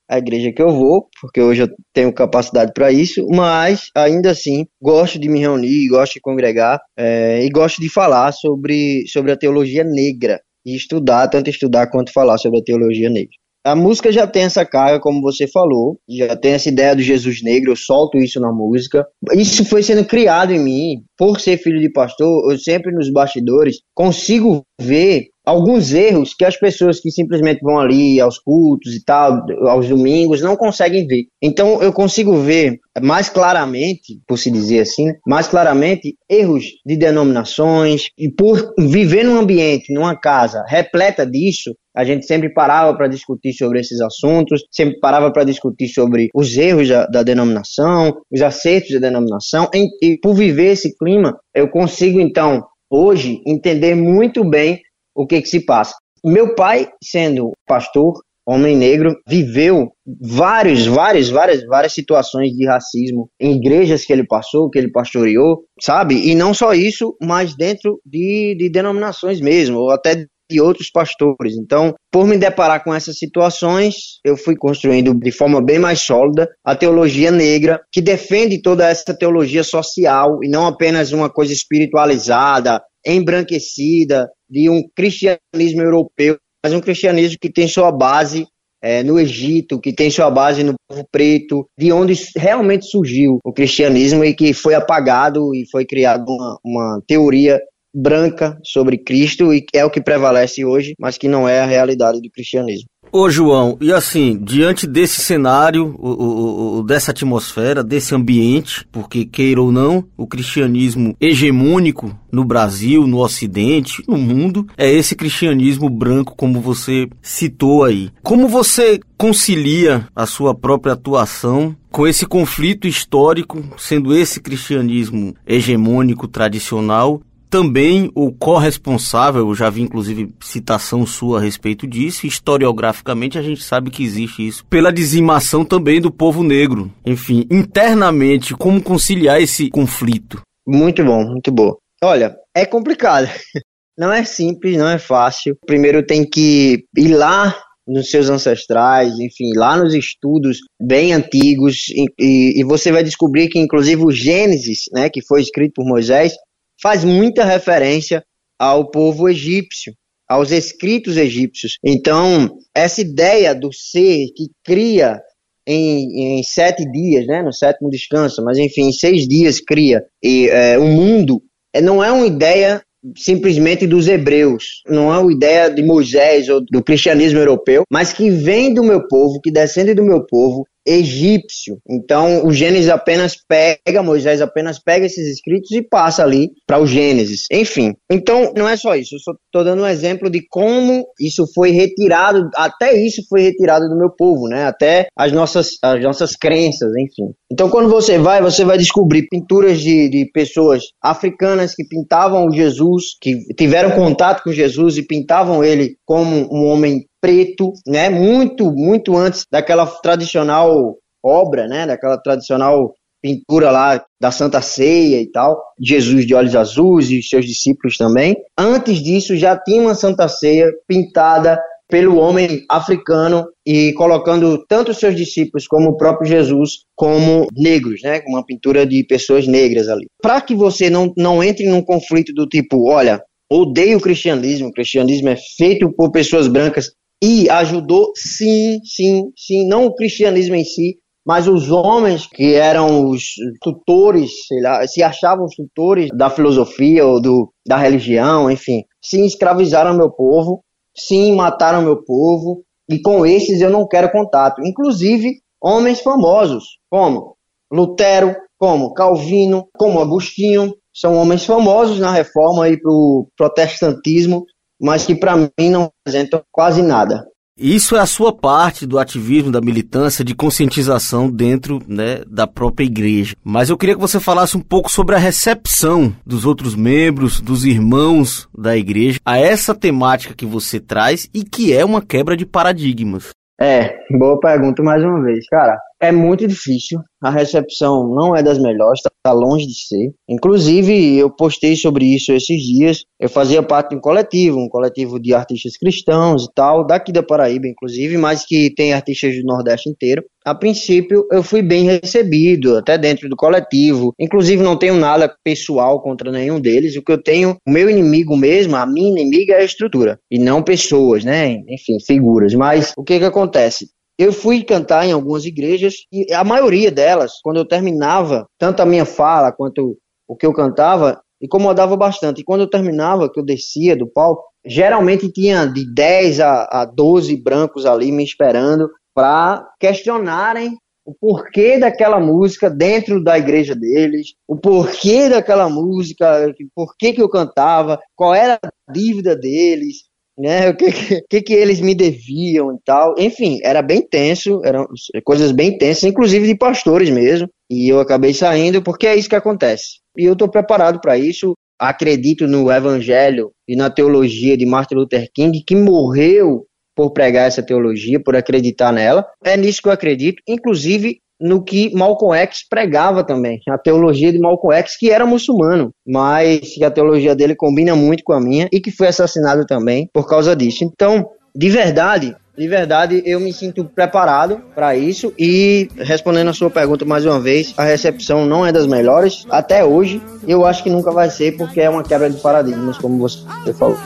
A 0.09 0.19
igreja 0.19 0.53
que 0.53 0.63
eu 0.63 0.71
vou, 0.71 1.09
porque 1.21 1.41
hoje 1.41 1.63
eu 1.63 1.69
tenho 1.93 2.13
capacidade 2.13 2.73
para 2.75 2.93
isso, 2.93 3.27
mas 3.31 3.89
ainda 3.95 4.31
assim 4.31 4.67
gosto 4.81 5.19
de 5.19 5.29
me 5.29 5.41
reunir, 5.41 5.89
gosto 5.89 6.15
de 6.15 6.21
congregar 6.21 6.79
é, 6.97 7.45
e 7.45 7.49
gosto 7.49 7.81
de 7.81 7.89
falar 7.89 8.33
sobre, 8.33 9.05
sobre 9.09 9.33
a 9.33 9.37
teologia 9.37 9.83
negra 9.83 10.41
e 10.65 10.77
estudar, 10.77 11.29
tanto 11.29 11.49
estudar 11.51 11.89
quanto 11.89 12.13
falar 12.13 12.39
sobre 12.39 12.61
a 12.61 12.63
teologia 12.63 13.09
negra. 13.09 13.35
A 13.67 13.75
música 13.75 14.13
já 14.13 14.27
tem 14.27 14.43
essa 14.43 14.63
carga, 14.63 15.01
como 15.01 15.23
você 15.23 15.49
falou, 15.49 15.99
já 16.07 16.37
tem 16.37 16.53
essa 16.53 16.69
ideia 16.69 16.95
do 16.95 17.01
Jesus 17.01 17.43
negro, 17.43 17.73
eu 17.73 17.77
solto 17.77 18.19
isso 18.19 18.39
na 18.39 18.53
música. 18.53 19.07
Isso 19.33 19.65
foi 19.65 19.83
sendo 19.83 20.05
criado 20.05 20.53
em 20.53 20.59
mim, 20.59 21.03
por 21.17 21.41
ser 21.41 21.57
filho 21.57 21.81
de 21.81 21.91
pastor, 21.91 22.53
eu 22.53 22.59
sempre 22.59 22.93
nos 22.93 23.11
bastidores 23.11 23.79
consigo 23.95 24.61
ver 24.79 25.29
alguns 25.45 25.93
erros 25.93 26.35
que 26.35 26.45
as 26.45 26.57
pessoas 26.57 27.01
que 27.01 27.11
simplesmente 27.11 27.61
vão 27.61 27.79
ali 27.79 28.21
aos 28.21 28.39
cultos 28.39 28.95
e 28.95 29.05
tal, 29.05 29.45
aos 29.69 29.89
domingos, 29.89 30.41
não 30.41 30.57
conseguem 30.57 31.07
ver. 31.07 31.25
Então 31.43 31.83
eu 31.83 31.93
consigo 31.93 32.37
ver 32.39 32.79
mais 33.03 33.29
claramente, 33.29 34.21
por 34.27 34.39
se 34.39 34.51
dizer 34.51 34.81
assim, 34.81 35.07
né, 35.07 35.15
mais 35.27 35.49
claramente 35.49 36.17
erros 36.31 36.65
de 36.87 36.97
denominações 36.97 38.09
e 38.17 38.31
por 38.31 38.73
viver 38.79 39.25
num 39.25 39.39
ambiente, 39.39 39.93
numa 39.93 40.19
casa 40.19 40.65
repleta 40.67 41.27
disso, 41.27 41.75
a 41.97 42.05
gente 42.05 42.27
sempre 42.27 42.53
parava 42.53 42.97
para 42.97 43.07
discutir 43.07 43.53
sobre 43.53 43.81
esses 43.81 44.01
assuntos, 44.01 44.63
sempre 44.71 44.99
parava 44.99 45.33
para 45.33 45.45
discutir 45.45 45.89
sobre 45.89 46.29
os 46.35 46.57
erros 46.57 46.89
da, 46.89 47.07
da, 47.07 47.23
denominação, 47.23 48.17
os 48.31 48.43
acertos 48.43 48.93
da 48.95 49.09
denominação, 49.09 49.69
e, 49.73 49.87
e 50.03 50.19
por 50.19 50.35
viver 50.35 50.73
esse 50.73 50.97
clima, 50.97 51.39
eu 51.55 51.69
consigo 51.69 52.21
então 52.21 52.65
hoje 52.91 53.41
entender 53.47 53.95
muito 53.95 54.45
bem 54.45 54.81
o 55.15 55.27
que, 55.27 55.41
que 55.41 55.49
se 55.49 55.65
passa. 55.65 55.95
Meu 56.25 56.55
pai, 56.55 56.89
sendo 57.03 57.53
pastor, 57.67 58.15
homem 58.47 58.77
negro, 58.77 59.17
viveu 59.27 59.91
vários, 60.21 60.87
várias, 60.87 61.31
várias, 61.31 61.65
várias 61.65 61.93
situações 61.93 62.51
de 62.53 62.67
racismo 62.67 63.29
em 63.41 63.57
igrejas 63.57 64.05
que 64.05 64.13
ele 64.13 64.27
passou, 64.27 64.69
que 64.71 64.79
ele 64.79 64.91
pastoreou, 64.91 65.65
sabe? 65.81 66.29
E 66.29 66.35
não 66.35 66.53
só 66.53 66.75
isso, 66.75 67.17
mas 67.23 67.57
dentro 67.57 68.01
de, 68.05 68.55
de 68.59 68.69
denominações 68.71 69.41
mesmo, 69.41 69.79
ou 69.79 69.91
até 69.91 70.27
de 70.51 70.61
outros 70.61 70.91
pastores. 70.91 71.57
Então, 71.57 71.95
por 72.13 72.27
me 72.27 72.37
deparar 72.37 72.85
com 72.85 72.95
essas 72.95 73.19
situações, 73.19 74.19
eu 74.25 74.37
fui 74.37 74.55
construindo 74.57 75.15
de 75.15 75.33
forma 75.33 75.63
bem 75.63 75.79
mais 75.79 76.01
sólida 76.01 76.49
a 76.63 76.77
teologia 76.77 77.31
negra, 77.31 77.81
que 77.91 78.03
defende 78.03 78.61
toda 78.61 78.89
essa 78.89 79.17
teologia 79.17 79.65
social 79.65 80.39
e 80.43 80.49
não 80.49 80.67
apenas 80.67 81.13
uma 81.13 81.31
coisa 81.31 81.53
espiritualizada, 81.53 82.83
embranquecida, 83.07 84.29
de 84.55 84.71
um 84.71 84.85
cristianismo 84.95 85.83
europeu, 85.83 86.39
mas 86.65 86.73
um 86.73 86.81
cristianismo 86.81 87.37
que 87.41 87.51
tem 87.51 87.67
sua 87.67 87.91
base 87.91 88.47
é, 88.81 89.03
no 89.03 89.19
Egito, 89.19 89.81
que 89.81 89.93
tem 89.93 90.09
sua 90.11 90.31
base 90.31 90.63
no 90.63 90.75
povo 90.89 91.05
preto, 91.11 91.67
de 91.77 91.91
onde 91.91 92.15
realmente 92.37 92.87
surgiu 92.87 93.39
o 93.45 93.53
cristianismo 93.53 94.25
e 94.25 94.33
que 94.33 94.53
foi 94.53 94.75
apagado 94.75 95.53
e 95.57 95.65
foi 95.73 95.85
criada 95.85 96.25
uma, 96.29 96.59
uma 96.65 97.03
teoria 97.05 97.61
branca 97.93 98.57
sobre 98.65 98.97
Cristo 98.97 99.53
e 99.53 99.65
é 99.75 99.85
o 99.85 99.91
que 99.91 100.01
prevalece 100.01 100.65
hoje, 100.65 100.95
mas 101.01 101.19
que 101.19 101.27
não 101.27 101.49
é 101.49 101.61
a 101.61 101.67
realidade 101.67 102.21
do 102.21 102.31
cristianismo. 102.31 102.87
Ô 103.17 103.31
João, 103.31 103.79
e 103.81 103.93
assim, 103.93 104.37
diante 104.43 104.89
desse 104.89 105.21
cenário, 105.21 105.95
o, 106.01 106.79
o, 106.79 106.83
dessa 106.83 107.13
atmosfera, 107.13 107.85
desse 107.85 108.13
ambiente, 108.13 108.85
porque 108.91 109.25
queira 109.25 109.63
ou 109.63 109.71
não, 109.71 110.05
o 110.17 110.27
cristianismo 110.27 111.15
hegemônico 111.21 112.13
no 112.33 112.45
Brasil, 112.45 113.07
no 113.07 113.23
Ocidente, 113.23 114.03
no 114.09 114.19
mundo, 114.19 114.67
é 114.77 114.91
esse 114.93 115.15
cristianismo 115.15 115.89
branco, 115.89 116.35
como 116.37 116.61
você 116.61 117.09
citou 117.23 117.85
aí. 117.85 118.11
Como 118.21 118.49
você 118.49 118.99
concilia 119.17 120.09
a 120.17 120.27
sua 120.27 120.53
própria 120.53 120.95
atuação 120.95 121.77
com 121.93 122.09
esse 122.09 122.27
conflito 122.27 122.89
histórico, 122.89 123.63
sendo 123.79 124.13
esse 124.13 124.41
cristianismo 124.41 125.37
hegemônico 125.47 126.27
tradicional 126.27 127.23
também 127.55 128.11
o 128.17 128.33
corresponsável, 128.33 129.49
eu 129.49 129.55
já 129.55 129.71
vi 129.71 129.81
inclusive 129.81 130.35
citação 130.41 131.07
sua 131.07 131.39
a 131.39 131.41
respeito 131.41 131.87
disso, 131.87 132.27
historiograficamente 132.27 133.39
a 133.39 133.43
gente 133.43 133.63
sabe 133.63 133.93
que 133.93 134.03
existe 134.03 134.45
isso, 134.45 134.67
pela 134.67 134.93
dizimação 134.93 135.65
também 135.65 136.01
do 136.01 136.11
povo 136.11 136.43
negro. 136.43 136.91
Enfim, 137.07 137.47
internamente, 137.49 138.57
como 138.57 138.83
conciliar 138.83 139.41
esse 139.41 139.71
conflito? 139.71 140.43
Muito 140.67 141.05
bom, 141.05 141.25
muito 141.25 141.53
bom. 141.53 141.77
Olha, 142.03 142.35
é 142.53 142.67
complicado. 142.67 143.29
Não 143.97 144.13
é 144.13 144.25
simples, 144.25 144.77
não 144.77 144.89
é 144.89 144.99
fácil. 144.99 145.57
Primeiro 145.65 146.05
tem 146.05 146.29
que 146.29 146.85
ir 146.97 147.15
lá 147.15 147.57
nos 147.87 148.11
seus 148.11 148.29
ancestrais, 148.29 149.17
enfim, 149.21 149.53
lá 149.55 149.77
nos 149.77 149.95
estudos 149.95 150.59
bem 150.83 151.13
antigos, 151.13 151.85
e, 152.19 152.61
e, 152.61 152.65
você 152.65 152.91
vai 152.91 153.05
descobrir 153.05 153.49
que, 153.49 153.61
inclusive, 153.61 154.03
o 154.03 154.11
Gênesis, 154.11 154.87
né, 154.93 155.09
que 155.09 155.25
foi 155.25 155.43
escrito 155.43 155.75
por 155.77 155.87
Moisés, 155.87 156.35
faz 156.81 157.05
muita 157.05 157.45
referência 157.45 158.25
ao 158.59 158.91
povo 158.91 159.29
egípcio, 159.29 159.95
aos 160.29 160.51
escritos 160.51 161.17
egípcios. 161.17 161.79
Então, 161.85 162.59
essa 162.75 163.01
ideia 163.01 163.55
do 163.55 163.73
ser 163.73 164.27
que 164.37 164.49
cria 164.65 165.21
em, 165.67 166.39
em, 166.39 166.43
sete 166.43 166.85
dias, 166.91 167.27
né, 167.27 167.43
no 167.43 167.53
sétimo 167.53 167.91
descanso, 167.91 168.43
mas 168.45 168.59
enfim, 168.59 168.89
em 168.89 168.93
seis 168.93 169.27
dias 169.27 169.61
cria 169.61 170.05
e 170.23 170.49
é, 170.49 170.79
o 170.79 170.87
mundo, 170.87 171.43
é, 171.75 171.81
não 171.81 172.05
é 172.05 172.13
uma 172.13 172.27
ideia 172.27 172.83
simplesmente 173.17 173.87
dos 173.87 174.09
hebreus, 174.09 174.83
não 174.87 175.13
é 175.13 175.19
uma 175.19 175.33
ideia 175.33 175.69
de 175.69 175.83
Moisés 175.83 176.49
ou 176.49 176.65
do 176.65 176.83
cristianismo 176.83 177.39
europeu, 177.39 177.83
mas 177.91 178.13
que 178.13 178.31
vem 178.31 178.73
do 178.73 178.83
meu 178.83 179.07
povo, 179.07 179.41
que 179.43 179.51
descende 179.51 179.95
do 179.95 180.05
meu 180.05 180.25
povo 180.25 180.67
egípcio. 180.87 181.79
Então, 181.89 182.45
o 182.45 182.53
Gênesis 182.53 182.89
apenas 182.89 183.37
pega, 183.49 184.03
Moisés 184.03 184.41
apenas 184.41 184.79
pega 184.79 185.07
esses 185.07 185.27
escritos 185.29 185.71
e 185.73 185.83
passa 185.83 186.23
ali 186.23 186.51
para 186.67 186.81
o 186.81 186.87
Gênesis. 186.87 187.47
Enfim, 187.51 187.95
então 188.11 188.53
não 188.57 188.69
é 188.69 188.77
só 188.77 188.95
isso. 188.95 189.15
Eu 189.15 189.35
estou 189.35 189.65
dando 189.65 189.83
um 189.83 189.87
exemplo 189.87 190.31
de 190.31 190.47
como 190.49 191.07
isso 191.19 191.45
foi 191.55 191.71
retirado, 191.71 192.49
até 192.57 192.95
isso 192.95 193.23
foi 193.29 193.43
retirado 193.43 193.89
do 193.89 193.97
meu 193.97 194.11
povo, 194.11 194.49
né? 194.49 194.65
Até 194.65 195.07
as 195.17 195.33
nossas, 195.33 195.71
as 195.83 196.03
nossas 196.03 196.37
crenças, 196.37 196.93
enfim. 196.99 197.33
Então, 197.51 197.71
quando 197.71 197.89
você 197.89 198.19
vai, 198.19 198.43
você 198.43 198.65
vai 198.65 198.77
descobrir 198.77 199.29
pinturas 199.29 199.81
de, 199.81 200.09
de 200.09 200.31
pessoas 200.33 200.83
africanas 201.03 201.75
que 201.75 201.85
pintavam 201.85 202.51
Jesus, 202.51 203.17
que 203.21 203.39
tiveram 203.55 203.93
contato 203.93 204.43
com 204.43 204.53
Jesus 204.53 204.97
e 204.97 205.07
pintavam 205.07 205.63
ele 205.63 205.97
como 206.05 206.49
um 206.53 206.67
homem 206.67 207.07
preto, 207.25 207.73
né? 207.87 208.11
Muito, 208.11 208.71
muito 208.71 209.17
antes 209.17 209.47
daquela 209.51 209.87
tradicional 209.87 210.99
obra, 211.25 211.67
né? 211.67 211.87
Daquela 211.87 212.19
tradicional 212.19 212.93
pintura 213.23 213.71
lá 213.71 214.05
da 214.21 214.31
Santa 214.31 214.61
Ceia 214.61 215.23
e 215.23 215.31
tal, 215.31 215.59
Jesus 215.81 216.27
de 216.27 216.35
olhos 216.35 216.55
azuis 216.55 217.09
e 217.09 217.23
seus 217.23 217.47
discípulos 217.47 217.97
também. 217.97 218.37
Antes 218.59 219.03
disso 219.03 219.35
já 219.35 219.57
tinha 219.57 219.81
uma 219.81 219.95
Santa 219.95 220.29
Ceia 220.29 220.71
pintada 220.87 221.59
pelo 221.89 222.19
homem 222.19 222.63
africano 222.71 223.47
e 223.67 223.95
colocando 223.95 224.63
tanto 224.69 224.93
seus 224.93 225.17
discípulos 225.17 225.67
como 225.67 225.91
o 225.91 225.97
próprio 225.97 226.29
Jesus 226.29 226.81
como 226.95 227.47
negros, 227.57 228.03
né, 228.03 228.21
uma 228.27 228.45
pintura 228.45 228.87
de 228.87 229.03
pessoas 229.05 229.47
negras 229.47 229.89
ali. 229.89 230.05
Para 230.21 230.43
que 230.43 230.55
você 230.55 230.91
não, 230.91 231.11
não 231.17 231.43
entre 231.43 231.67
num 231.67 231.83
conflito 231.83 232.35
do 232.35 232.47
tipo, 232.47 232.91
olha, 232.91 233.23
odeio 233.51 233.97
o 233.97 234.01
cristianismo, 234.01 234.69
o 234.69 234.73
cristianismo 234.73 235.31
é 235.31 235.37
feito 235.57 235.91
por 235.93 236.11
pessoas 236.11 236.49
brancas, 236.49 236.91
e 237.25 237.49
ajudou, 237.49 238.13
sim, 238.15 238.81
sim, 238.85 239.33
sim, 239.35 239.67
não 239.67 239.87
o 239.87 239.95
cristianismo 239.95 240.57
em 240.57 240.65
si, 240.65 240.99
mas 241.27 241.49
os 241.49 241.71
homens 241.71 242.27
que 242.27 242.53
eram 242.53 243.09
os 243.09 243.29
tutores, 243.63 244.31
sei 244.47 244.61
lá, 244.61 244.87
se 244.87 245.03
achavam 245.03 245.47
os 245.47 245.55
tutores 245.55 246.11
da 246.15 246.29
filosofia 246.29 247.07
ou 247.07 247.23
do, 247.23 247.51
da 247.67 247.79
religião, 247.79 248.51
enfim, 248.51 248.83
sim, 249.03 249.25
escravizaram 249.25 249.97
meu 249.97 250.11
povo, 250.11 250.63
sim, 250.95 251.35
mataram 251.35 251.81
meu 251.81 252.05
povo, 252.05 252.63
e 252.91 253.01
com 253.01 253.25
esses 253.25 253.63
eu 253.63 253.71
não 253.71 253.89
quero 253.89 254.13
contato. 254.13 254.61
Inclusive, 254.63 255.39
homens 255.63 256.01
famosos, 256.01 256.77
como 256.91 257.39
Lutero, 257.73 258.37
como 258.59 258.93
Calvino, 258.93 259.67
como 259.79 259.99
Agostinho, 259.99 260.75
são 260.95 261.17
homens 261.17 261.47
famosos 261.47 261.99
na 261.99 262.13
reforma 262.13 262.69
e 262.69 262.79
para 262.79 262.93
o 262.93 263.27
protestantismo, 263.35 264.45
mas 264.81 265.07
que 265.07 265.15
para 265.15 265.37
mim 265.37 265.71
não 265.71 265.91
representam 266.07 266.43
quase 266.53 266.83
nada. 266.83 267.25
Isso 267.57 267.95
é 267.95 268.01
a 268.01 268.07
sua 268.07 268.33
parte 268.33 268.85
do 268.85 268.99
ativismo, 268.99 269.53
da 269.53 269.61
militância, 269.61 270.25
de 270.25 270.35
conscientização 270.35 271.31
dentro 271.31 271.81
né, 271.87 272.23
da 272.27 272.49
própria 272.49 272.85
igreja. 272.85 273.37
Mas 273.45 273.71
eu 273.71 273.79
queria 273.79 273.95
que 273.95 274.01
você 274.01 274.19
falasse 274.19 274.57
um 274.57 274.61
pouco 274.61 274.91
sobre 274.91 275.15
a 275.15 275.19
recepção 275.19 276.13
dos 276.27 276.45
outros 276.45 276.75
membros, 276.75 277.41
dos 277.41 277.65
irmãos 277.65 278.49
da 278.53 278.77
igreja, 278.77 279.21
a 279.25 279.39
essa 279.39 279.73
temática 279.73 280.35
que 280.35 280.45
você 280.45 280.81
traz 280.81 281.31
e 281.33 281.45
que 281.45 281.73
é 281.73 281.85
uma 281.85 282.03
quebra 282.03 282.37
de 282.37 282.45
paradigmas. 282.45 283.31
É, 283.61 283.99
boa 284.11 284.39
pergunta 284.41 284.83
mais 284.83 285.05
uma 285.05 285.23
vez. 285.23 285.47
Cara, 285.47 285.79
é 286.05 286.13
muito 286.13 286.47
difícil. 286.47 287.01
A 287.23 287.31
recepção 287.31 288.07
não 288.15 288.37
é 288.37 288.43
das 288.43 288.59
melhores, 288.59 289.01
está 289.01 289.33
longe 289.33 289.67
de 289.67 289.75
ser. 289.75 290.13
Inclusive, 290.29 291.17
eu 291.17 291.31
postei 291.31 291.75
sobre 291.75 292.05
isso 292.15 292.33
esses 292.33 292.61
dias. 292.63 293.05
Eu 293.19 293.29
fazia 293.29 293.63
parte 293.63 293.91
de 293.91 293.97
um 293.97 294.01
coletivo, 294.01 294.59
um 294.59 294.69
coletivo 294.69 295.19
de 295.19 295.33
artistas 295.33 295.77
cristãos 295.79 296.45
e 296.45 296.49
tal, 296.55 296.87
daqui 296.87 297.11
da 297.11 297.23
Paraíba, 297.23 297.67
inclusive, 297.67 298.19
mas 298.19 298.45
que 298.45 298.75
tem 298.75 298.93
artistas 298.93 299.35
do 299.37 299.45
Nordeste 299.45 299.89
inteiro. 299.89 300.23
A 300.45 300.55
princípio, 300.55 301.27
eu 301.33 301.43
fui 301.43 301.63
bem 301.63 301.85
recebido, 301.85 302.77
até 302.77 302.99
dentro 302.99 303.31
do 303.31 303.37
coletivo. 303.37 304.13
Inclusive, 304.21 304.63
não 304.63 304.77
tenho 304.77 304.95
nada 304.95 305.35
pessoal 305.43 306.03
contra 306.03 306.31
nenhum 306.31 306.61
deles. 306.61 306.95
O 306.97 307.03
que 307.03 307.13
eu 307.13 307.23
tenho, 307.23 307.57
o 307.67 307.71
meu 307.71 307.89
inimigo 307.89 308.37
mesmo, 308.37 308.77
a 308.77 308.85
minha 308.85 309.09
inimiga 309.09 309.55
é 309.55 309.63
a 309.63 309.65
estrutura, 309.65 310.19
e 310.31 310.39
não 310.39 310.63
pessoas, 310.63 311.25
né? 311.25 311.63
Enfim, 311.69 311.99
figuras. 312.07 312.53
Mas 312.53 312.93
o 312.99 313.03
que 313.03 313.19
que 313.19 313.25
acontece? 313.25 313.89
Eu 314.19 314.33
fui 314.33 314.63
cantar 314.63 315.07
em 315.07 315.13
algumas 315.13 315.45
igrejas 315.45 315.95
e 316.13 316.33
a 316.33 316.45
maioria 316.45 316.91
delas, 316.91 317.41
quando 317.43 317.57
eu 317.57 317.67
terminava, 317.67 318.47
tanto 318.59 318.81
a 318.81 318.87
minha 318.87 319.05
fala 319.05 319.53
quanto 319.53 319.99
o 320.29 320.37
que 320.37 320.47
eu 320.47 320.53
cantava, 320.53 321.21
incomodava 321.43 321.97
bastante. 321.97 322.41
E 322.41 322.45
quando 322.45 322.63
eu 322.63 322.71
terminava, 322.71 323.31
que 323.31 323.39
eu 323.39 323.45
descia 323.45 323.97
do 323.97 324.07
palco, 324.07 324.45
geralmente 324.65 325.31
tinha 325.31 325.67
de 325.67 325.93
10 325.93 326.41
a, 326.41 326.69
a 326.71 326.85
12 326.85 327.37
brancos 327.43 327.85
ali 327.85 328.11
me 328.13 328.25
esperando 328.25 328.89
para 329.15 329.67
questionarem 329.79 330.79
o 331.05 331.15
porquê 331.15 331.79
daquela 331.79 332.19
música 332.19 332.71
dentro 332.71 333.23
da 333.23 333.39
igreja 333.39 333.75
deles, 333.75 334.35
o 334.49 334.57
porquê 334.57 335.29
daquela 335.29 335.69
música, 335.69 336.55
por 336.75 336.97
que 336.97 337.13
que 337.13 337.21
eu 337.21 337.29
cantava, 337.29 338.01
qual 338.17 338.35
era 338.35 338.59
a 338.63 338.93
dívida 338.93 339.37
deles, 339.37 340.05
né? 340.39 340.71
O 340.71 340.77
que, 340.77 340.91
que, 341.29 341.43
que 341.43 341.53
eles 341.53 341.81
me 341.81 341.95
deviam 341.95 342.75
e 342.75 342.79
tal. 342.85 343.15
Enfim, 343.19 343.59
era 343.63 343.83
bem 343.83 344.07
tenso, 344.07 344.61
eram 344.65 344.87
coisas 345.25 345.53
bem 345.53 345.77
tensas, 345.79 346.05
inclusive 346.05 346.47
de 346.47 346.57
pastores 346.57 347.11
mesmo. 347.11 347.49
E 347.71 347.89
eu 347.89 348.01
acabei 348.01 348.35
saindo 348.35 348.83
porque 348.83 349.07
é 349.07 349.17
isso 349.17 349.29
que 349.29 349.37
acontece. 349.37 350.01
E 350.17 350.25
eu 350.25 350.35
estou 350.35 350.49
preparado 350.49 351.01
para 351.01 351.17
isso. 351.19 351.55
Acredito 351.79 352.47
no 352.47 352.71
evangelho 352.71 353.51
e 353.69 353.75
na 353.75 353.91
teologia 353.91 354.57
de 354.57 354.65
Martin 354.65 354.95
Luther 354.95 355.29
King, 355.35 355.63
que 355.67 355.75
morreu 355.75 356.67
por 356.97 357.13
pregar 357.13 357.49
essa 357.49 357.63
teologia, 357.63 358.23
por 358.23 358.37
acreditar 358.37 358.93
nela. 358.93 359.27
É 359.45 359.57
nisso 359.57 359.83
que 359.83 359.89
eu 359.89 359.93
acredito. 359.93 360.41
Inclusive, 360.47 361.19
no 361.45 361.63
que 361.63 361.95
Malcolm 361.95 362.35
X 362.35 362.67
pregava 362.67 363.23
também, 363.23 363.61
a 363.69 363.77
teologia 363.77 364.33
de 364.33 364.39
Malcolm 364.39 364.75
X, 364.79 364.97
que 364.97 365.11
era 365.11 365.27
muçulmano, 365.27 365.93
mas 366.07 366.61
que 366.75 366.83
a 366.83 366.91
teologia 366.91 367.37
dele 367.37 367.55
combina 367.55 367.95
muito 367.95 368.25
com 368.25 368.33
a 368.33 368.41
minha 368.41 368.67
e 368.73 368.81
que 368.81 368.91
foi 368.91 369.09
assassinado 369.09 369.67
também 369.67 370.09
por 370.11 370.27
causa 370.27 370.57
disso. 370.57 370.83
Então, 370.85 371.29
de 371.55 371.69
verdade, 371.69 372.35
de 372.57 372.67
verdade, 372.67 373.23
eu 373.27 373.39
me 373.41 373.53
sinto 373.53 373.85
preparado 373.85 374.63
para 374.75 374.97
isso 374.97 375.35
e 375.39 375.89
respondendo 375.99 376.49
a 376.49 376.55
sua 376.55 376.71
pergunta 376.71 377.05
mais 377.05 377.27
uma 377.27 377.39
vez, 377.39 377.75
a 377.77 377.85
recepção 377.85 378.47
não 378.47 378.65
é 378.65 378.73
das 378.73 378.87
melhores 378.87 379.45
até 379.51 379.85
hoje. 379.85 380.23
Eu 380.49 380.65
acho 380.65 380.83
que 380.83 380.89
nunca 380.89 381.11
vai 381.11 381.29
ser 381.29 381.59
porque 381.59 381.81
é 381.81 381.91
uma 381.91 382.03
quebra 382.03 382.31
de 382.31 382.41
paradigmas, 382.41 382.97
como 382.97 383.19
você 383.19 383.45
falou. 383.75 383.99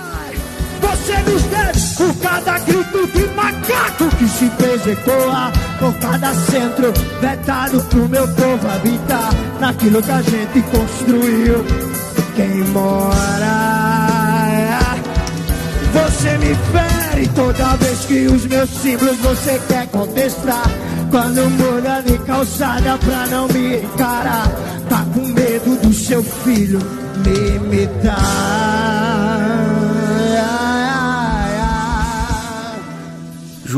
Você 0.81 1.31
nos 1.31 1.43
deve 1.45 1.79
por 1.97 2.21
cada 2.21 2.59
grito 2.61 2.98
macaco 3.79 4.09
que 4.17 4.27
se 4.29 4.51
presecoa, 4.51 5.51
por 5.79 5.95
cada 5.95 6.35
centro 6.35 6.93
vetado 7.21 7.81
pro 7.85 8.09
meu 8.09 8.27
povo 8.29 8.69
habitar 8.69 9.31
naquilo 9.61 10.03
que 10.03 10.11
a 10.11 10.21
gente 10.23 10.61
construiu. 10.63 11.65
Quem 12.35 12.65
mora, 12.69 14.81
você 15.93 16.39
me 16.39 16.55
fere 16.55 17.29
toda 17.29 17.77
vez 17.77 18.01
que 18.01 18.27
os 18.27 18.45
meus 18.47 18.71
símbolos 18.71 19.19
você 19.19 19.61
quer 19.69 19.87
contestar. 19.89 20.69
Quando 21.11 21.49
muda 21.51 22.03
de 22.03 22.19
calçada 22.19 22.99
pra 22.99 23.27
não 23.27 23.49
me 23.49 23.79
encarar, 23.79 24.49
tá 24.89 25.05
com 25.15 25.21
medo 25.21 25.77
do 25.83 25.93
seu 25.93 26.23
filho 26.23 26.79
me 27.25 27.57
imitar. 27.57 28.19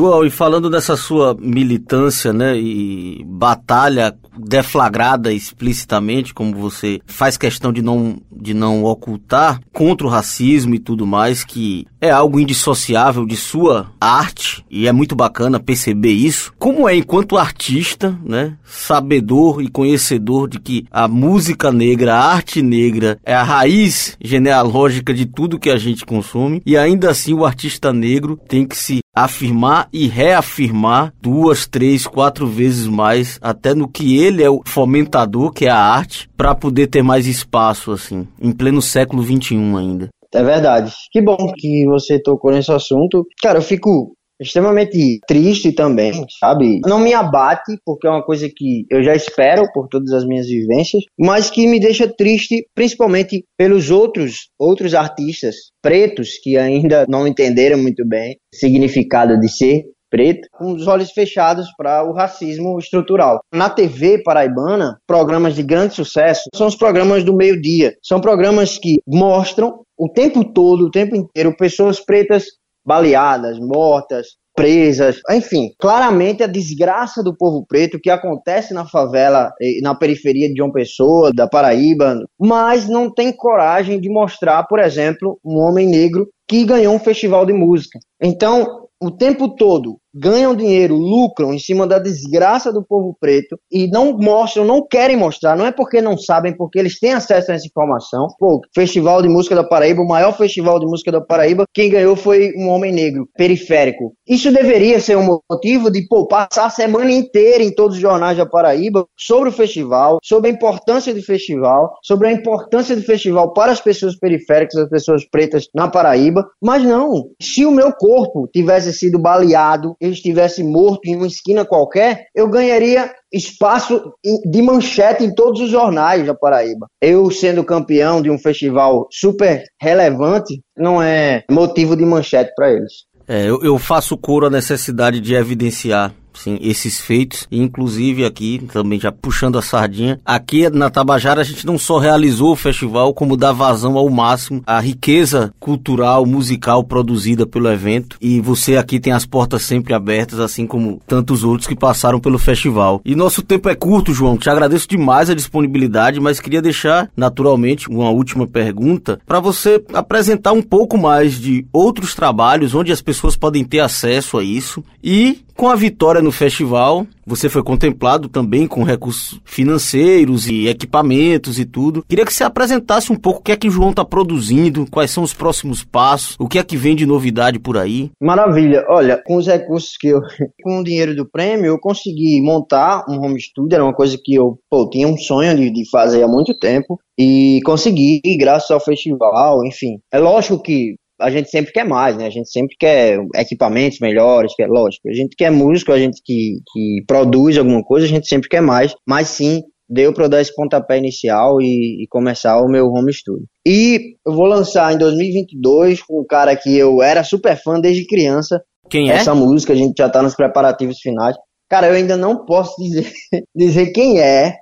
João, 0.00 0.25
e 0.25 0.30
falando 0.30 0.71
dessa 0.71 0.97
sua 0.97 1.37
militância, 1.38 2.33
né, 2.33 2.59
e 2.59 3.23
batalha 3.26 4.16
deflagrada 4.38 5.30
explicitamente, 5.30 6.33
como 6.33 6.57
você 6.57 7.00
faz 7.04 7.37
questão 7.37 7.71
de 7.71 7.83
não, 7.83 8.16
de 8.33 8.54
não 8.54 8.83
ocultar, 8.85 9.61
contra 9.75 10.07
o 10.07 10.11
racismo 10.11 10.75
e 10.75 10.78
tudo 10.78 11.07
mais, 11.07 11.45
que 11.45 11.87
é 12.00 12.11
algo 12.11 12.40
indissociável 12.40 13.26
de 13.26 13.36
sua 13.36 13.93
arte, 14.00 14.65
e 14.71 14.89
é 14.89 14.93
muito 14.93 15.15
bacana 15.15 15.60
perceber 15.60 16.13
isso. 16.13 16.50
Como 16.58 16.89
é, 16.89 16.97
enquanto 16.97 17.36
artista, 17.36 18.19
né, 18.25 18.56
sabedor 18.65 19.60
e 19.60 19.69
conhecedor 19.69 20.49
de 20.49 20.58
que 20.58 20.86
a 20.91 21.06
música 21.06 21.71
negra, 21.71 22.15
a 22.15 22.25
arte 22.32 22.63
negra, 22.63 23.19
é 23.23 23.34
a 23.34 23.43
raiz 23.43 24.17
genealógica 24.19 25.13
de 25.13 25.26
tudo 25.26 25.58
que 25.58 25.69
a 25.69 25.76
gente 25.76 26.06
consome, 26.06 26.63
e 26.65 26.75
ainda 26.75 27.10
assim 27.10 27.34
o 27.34 27.45
artista 27.45 27.93
negro 27.93 28.41
tem 28.49 28.67
que 28.67 28.78
se 28.78 29.00
afirmar 29.25 29.89
e 29.93 30.06
reafirmar 30.06 31.13
duas, 31.21 31.67
três, 31.67 32.06
quatro 32.06 32.47
vezes 32.47 32.87
mais, 32.87 33.39
até 33.43 33.75
no 33.75 33.89
que 33.89 34.19
ele 34.19 34.43
é 34.43 34.50
o 34.50 34.63
fomentador, 34.65 35.52
que 35.52 35.67
é 35.67 35.71
a 35.71 35.78
arte, 35.78 36.28
para 36.37 36.54
poder 36.54 36.87
ter 36.89 37.02
mais 37.02 37.26
espaço, 37.26 37.93
assim, 37.93 38.26
em 38.41 38.52
pleno 38.52 38.83
século 38.83 39.23
XXI 39.23 39.56
ainda. 39.76 40.09
É 40.33 40.43
verdade. 40.43 40.93
Que 41.11 41.21
bom 41.21 41.37
que 41.56 41.85
você 41.87 42.21
tocou 42.21 42.52
nesse 42.52 42.71
assunto. 42.71 43.26
Cara, 43.43 43.59
eu 43.59 43.63
fico 43.63 44.15
extremamente 44.41 45.21
triste 45.26 45.73
também, 45.73 46.13
sabe? 46.39 46.81
Não 46.87 46.99
me 46.99 47.13
abate, 47.13 47.79
porque 47.85 48.07
é 48.07 48.11
uma 48.11 48.25
coisa 48.25 48.49
que 48.49 48.87
eu 48.91 49.03
já 49.03 49.15
espero 49.15 49.71
por 49.73 49.89
todas 49.89 50.13
as 50.13 50.25
minhas 50.25 50.47
vivências, 50.47 51.05
mas 51.19 51.50
que 51.50 51.67
me 51.67 51.79
deixa 51.79 52.09
triste 52.09 52.67
principalmente 52.75 53.45
pelos 53.57 53.91
outros 53.91 54.49
outros 54.59 54.95
artistas 54.95 55.57
pretos 55.83 56.39
que 56.43 56.57
ainda 56.57 57.07
não 57.09 57.26
entenderam 57.26 57.79
muito 57.79 58.07
bem 58.07 58.37
o 58.53 58.57
significado 58.57 59.39
de 59.39 59.49
ser 59.49 59.85
preto, 60.11 60.49
com 60.53 60.73
os 60.73 60.87
olhos 60.89 61.13
fechados 61.13 61.69
para 61.79 62.03
o 62.03 62.13
racismo 62.13 62.76
estrutural. 62.79 63.41
Na 63.55 63.71
TV 63.71 64.23
paraibana, 64.23 64.99
programas 65.07 65.55
de 65.55 65.63
grande 65.63 65.95
sucesso 65.95 66.50
são 66.55 66.67
os 66.67 66.75
programas 66.75 67.23
do 67.23 67.35
meio-dia. 67.35 67.95
São 68.03 68.21
programas 68.21 68.76
que 68.76 68.97
mostram 69.07 69.85
o 69.97 70.09
tempo 70.09 70.45
todo, 70.45 70.87
o 70.87 70.91
tempo 70.91 71.15
inteiro, 71.15 71.55
pessoas 71.57 72.00
pretas 72.00 72.45
baleadas, 72.84 73.58
mortas, 73.58 74.28
presas, 74.54 75.21
enfim, 75.30 75.71
claramente 75.78 76.43
a 76.43 76.47
desgraça 76.47 77.23
do 77.23 77.36
povo 77.36 77.64
preto 77.66 78.00
que 78.00 78.10
acontece 78.10 78.75
na 78.75 78.84
favela, 78.84 79.52
na 79.82 79.95
periferia 79.95 80.49
de 80.49 80.56
João 80.56 80.73
Pessoa, 80.73 81.32
da 81.32 81.49
Paraíba, 81.49 82.23
mas 82.38 82.88
não 82.88 83.12
tem 83.12 83.32
coragem 83.32 84.00
de 84.00 84.08
mostrar, 84.08 84.64
por 84.64 84.78
exemplo, 84.78 85.38
um 85.45 85.58
homem 85.58 85.86
negro 85.86 86.28
que 86.49 86.64
ganhou 86.64 86.95
um 86.95 86.99
festival 86.99 87.47
de 87.47 87.52
música. 87.52 87.99
Então, 88.21 88.88
o 89.00 89.10
tempo 89.10 89.54
todo 89.54 89.99
ganham 90.15 90.55
dinheiro, 90.55 90.97
lucram 90.97 91.53
em 91.53 91.59
cima 91.59 91.87
da 91.87 91.99
desgraça 91.99 92.73
do 92.73 92.85
povo 92.85 93.17
preto 93.21 93.59
e 93.71 93.89
não 93.89 94.17
mostram, 94.17 94.65
não 94.65 94.87
querem 94.87 95.17
mostrar, 95.17 95.57
não 95.57 95.67
é 95.67 95.73
porque 95.73 96.01
não 96.01 96.17
sabem, 96.19 96.57
porque 96.57 96.79
eles 96.79 96.99
têm 96.99 97.13
acesso 97.13 97.51
a 97.51 97.55
essa 97.55 97.67
informação. 97.67 98.29
Pô, 98.39 98.61
Festival 98.75 99.23
de 99.23 99.29
Música 99.29 99.55
da 99.55 99.65
Paraíba, 99.65 100.03
o 100.03 100.09
maior 100.09 100.37
festival 100.37 100.79
de 100.79 100.87
música 100.87 101.13
da 101.13 101.21
Paraíba, 101.21 101.65
quem 101.73 101.91
ganhou 101.91 102.17
foi 102.17 102.53
um 102.57 102.69
homem 102.69 102.93
negro, 102.93 103.29
periférico. 103.37 104.13
Isso 104.29 104.53
deveria 104.53 105.01
ser 105.01 105.17
um 105.17 105.39
motivo 105.51 105.91
de, 105.91 106.07
pô, 106.09 106.27
passar 106.27 106.67
a 106.67 106.71
semana 106.71 107.11
inteira 107.11 107.63
em 107.63 107.75
todos 107.75 107.97
os 107.97 108.03
jornais 108.03 108.37
da 108.37 108.47
Paraíba 108.47 109.07
sobre 109.19 109.49
o 109.49 109.53
festival, 109.53 110.19
sobre 110.23 110.51
a 110.51 110.53
importância 110.53 111.15
do 111.15 111.23
festival, 111.23 111.93
sobre 112.03 112.29
a 112.29 112.33
importância 112.33 112.97
do 112.97 113.03
festival 113.03 113.53
para 113.53 113.73
as 113.73 113.81
pessoas 113.81 114.17
periféricas, 114.17 114.77
as 114.77 114.89
pessoas 114.89 115.29
pretas 115.29 115.67
na 115.75 115.89
Paraíba, 115.89 116.47
mas 116.63 116.83
não. 116.83 117.25
Se 117.41 117.65
o 117.65 117.71
meu 117.71 117.93
corpo 117.93 118.49
tivesse 118.53 118.93
sido 118.93 119.19
baleado, 119.19 119.95
eu 120.00 120.10
estivesse 120.10 120.63
morto 120.63 121.06
em 121.06 121.17
uma 121.17 121.26
esquina 121.26 121.65
qualquer, 121.65 122.26
eu 122.34 122.49
ganharia 122.49 123.13
espaço 123.32 124.13
de 124.45 124.63
manchete 124.63 125.25
em 125.25 125.34
todos 125.34 125.60
os 125.60 125.71
jornais 125.71 126.26
da 126.26 126.34
Paraíba. 126.34 126.86
Eu 127.00 127.30
sendo 127.30 127.65
campeão 127.65 128.23
de 128.23 128.30
um 128.30 128.39
festival 128.39 129.06
super 129.10 129.63
relevante, 129.80 130.60
não 130.76 131.02
é 131.02 131.45
motivo 131.50 131.97
de 131.97 132.04
manchete 132.04 132.52
para 132.56 132.73
eles. 132.73 133.04
É, 133.28 133.49
eu, 133.49 133.63
eu 133.63 133.78
faço 133.78 134.17
coro 134.17 134.47
à 134.47 134.50
necessidade 134.50 135.21
de 135.21 135.34
evidenciar 135.34 136.13
sim, 136.43 136.59
esses 136.61 137.00
feitos. 137.00 137.47
Inclusive 137.50 138.25
aqui, 138.25 138.63
também 138.73 138.99
já 138.99 139.13
puxando 139.13 139.59
a 139.59 139.63
sardinha, 139.63 140.21
aqui 140.25 140.69
na 140.71 140.91
Tabajara 140.91 141.41
a 141.41 141.45
gente 141.45 141.67
não 141.67 141.79
só 141.79 141.99
realizou 141.99 142.53
o 142.53 142.57
festival, 142.57 143.13
como 143.13 143.37
dá 143.37 143.53
vazão 143.53 143.97
ao 143.97 144.09
máximo 144.09 144.63
à 144.67 144.81
riqueza 144.81 145.53
cultural, 145.61 146.25
musical 146.25 146.83
produzida 146.85 147.47
pelo 147.47 147.71
evento. 147.71 148.17
E 148.21 148.41
você 148.41 148.76
aqui 148.76 148.99
tem 148.99 149.13
as 149.13 149.26
portas 149.26 149.63
sempre 149.63 149.95
abertas, 149.95 150.41
assim 150.41 150.67
como 150.67 151.00
tantos 151.07 151.45
outros 151.45 151.67
que 151.67 151.76
passaram 151.76 152.21
pelo 152.21 152.39
festival. 152.39 153.00
E 153.05 153.15
nosso 153.15 153.43
tempo 153.43 153.69
é 153.69 153.75
curto, 153.75 154.13
João. 154.13 154.37
Te 154.37 154.49
agradeço 154.49 154.89
demais 154.89 155.29
a 155.29 155.35
disponibilidade, 155.35 156.21
mas 156.21 156.41
queria 156.41 156.63
deixar 156.63 157.11
naturalmente 157.17 157.89
uma 157.89 158.11
última 158.11 158.47
pergunta 158.47 159.21
para 159.26 159.41
você 159.41 159.83
apresentar 159.93 160.53
um 160.53 160.63
pouco 160.63 160.97
mais 160.97 161.39
de 161.39 161.67
outros 161.73 162.15
trabalhos 162.15 162.75
onde 162.75 162.93
as 162.93 163.03
pessoas 163.03 163.37
podem 163.37 163.65
ter 163.65 163.81
acesso 163.81 164.39
a 164.39 164.45
isso 164.45 164.83
e 165.03 165.41
com 165.61 165.69
a 165.69 165.77
vitória 165.77 166.23
no 166.23 166.33
festival, 166.33 167.07
você 167.27 167.47
foi 167.47 167.63
contemplado 167.63 168.31
também 168.31 168.67
com 168.67 168.83
recursos 168.83 169.39
financeiros 169.45 170.49
e 170.49 170.67
equipamentos 170.67 171.59
e 171.59 171.67
tudo. 171.67 172.03
Queria 172.09 172.25
que 172.25 172.33
você 172.33 172.43
apresentasse 172.43 173.13
um 173.13 173.15
pouco 173.15 173.41
o 173.41 173.43
que 173.43 173.53
é 173.53 173.57
que 173.57 173.69
o 173.69 173.71
João 173.71 173.91
está 173.91 174.03
produzindo, 174.03 174.87
quais 174.91 175.11
são 175.11 175.23
os 175.23 175.35
próximos 175.35 175.85
passos, 175.85 176.35
o 176.41 176.49
que 176.49 176.59
é 176.59 176.65
que 176.65 176.79
vem 176.79 176.97
de 176.97 177.05
novidade 177.05 177.59
por 177.59 177.77
aí. 177.77 178.11
Maravilha. 178.23 178.87
Olha, 178.89 179.23
com 179.23 179.37
os 179.37 179.47
recursos 179.47 179.99
que 180.01 180.09
eu, 180.09 180.23
com 180.65 180.81
o 180.81 180.83
dinheiro 180.83 181.15
do 181.15 181.29
prêmio, 181.29 181.67
eu 181.67 181.79
consegui 181.79 182.41
montar 182.41 183.05
um 183.07 183.21
home 183.21 183.39
studio, 183.39 183.75
era 183.75 183.85
uma 183.85 183.95
coisa 183.95 184.17
que 184.19 184.33
eu 184.33 184.59
pô, 184.71 184.89
tinha 184.89 185.07
um 185.07 185.19
sonho 185.19 185.55
de, 185.55 185.71
de 185.71 185.91
fazer 185.91 186.23
há 186.23 186.27
muito 186.27 186.59
tempo 186.59 186.99
e 187.19 187.61
consegui, 187.67 188.23
graças 188.39 188.71
ao 188.71 188.81
festival, 188.81 189.63
enfim. 189.67 189.99
É 190.11 190.19
lógico 190.19 190.63
que 190.63 190.95
a 191.21 191.30
gente 191.30 191.50
sempre 191.50 191.73
quer 191.73 191.85
mais, 191.85 192.17
né? 192.17 192.26
A 192.26 192.30
gente 192.30 192.50
sempre 192.50 192.76
quer 192.78 193.19
equipamentos 193.37 193.99
melhores, 194.00 194.54
que 194.54 194.63
é 194.63 194.67
lógico. 194.67 195.09
A 195.09 195.13
gente 195.13 195.37
quer 195.37 195.50
músico, 195.50 195.93
a 195.93 195.99
gente 195.99 196.21
que, 196.25 196.59
que 196.73 197.04
produz 197.06 197.56
alguma 197.59 197.83
coisa, 197.83 198.06
a 198.06 198.09
gente 198.09 198.28
sempre 198.28 198.49
quer 198.49 198.61
mais. 198.61 198.95
Mas 199.06 199.28
sim, 199.28 199.63
deu 199.89 200.13
para 200.13 200.28
dar 200.28 200.41
esse 200.41 200.54
pontapé 200.54 200.99
inicial 200.99 201.61
e, 201.61 202.04
e, 202.04 202.06
começar 202.09 202.61
o 202.61 202.69
meu 202.69 202.87
home 202.87 203.13
studio. 203.13 203.47
E 203.67 204.15
eu 204.25 204.33
vou 204.33 204.47
lançar 204.47 204.95
em 204.95 204.99
2022 204.99 206.02
com 206.02 206.21
um 206.21 206.26
cara 206.26 206.54
que 206.54 206.76
eu 206.76 207.02
era 207.02 207.25
super 207.25 207.56
fã 207.56 207.80
desde 207.80 208.06
criança. 208.06 208.63
Quem 208.89 209.11
é? 209.11 209.15
Essa 209.15 209.35
música, 209.35 209.73
a 209.73 209.76
gente 209.76 209.95
já 209.99 210.09
tá 210.09 210.23
nos 210.23 210.35
preparativos 210.35 210.99
finais. 211.00 211.37
Cara, 211.69 211.89
eu 211.89 211.95
ainda 211.95 212.17
não 212.17 212.45
posso 212.45 212.80
dizer, 212.80 213.11
dizer 213.54 213.93
quem 213.93 214.21
é, 214.21 214.54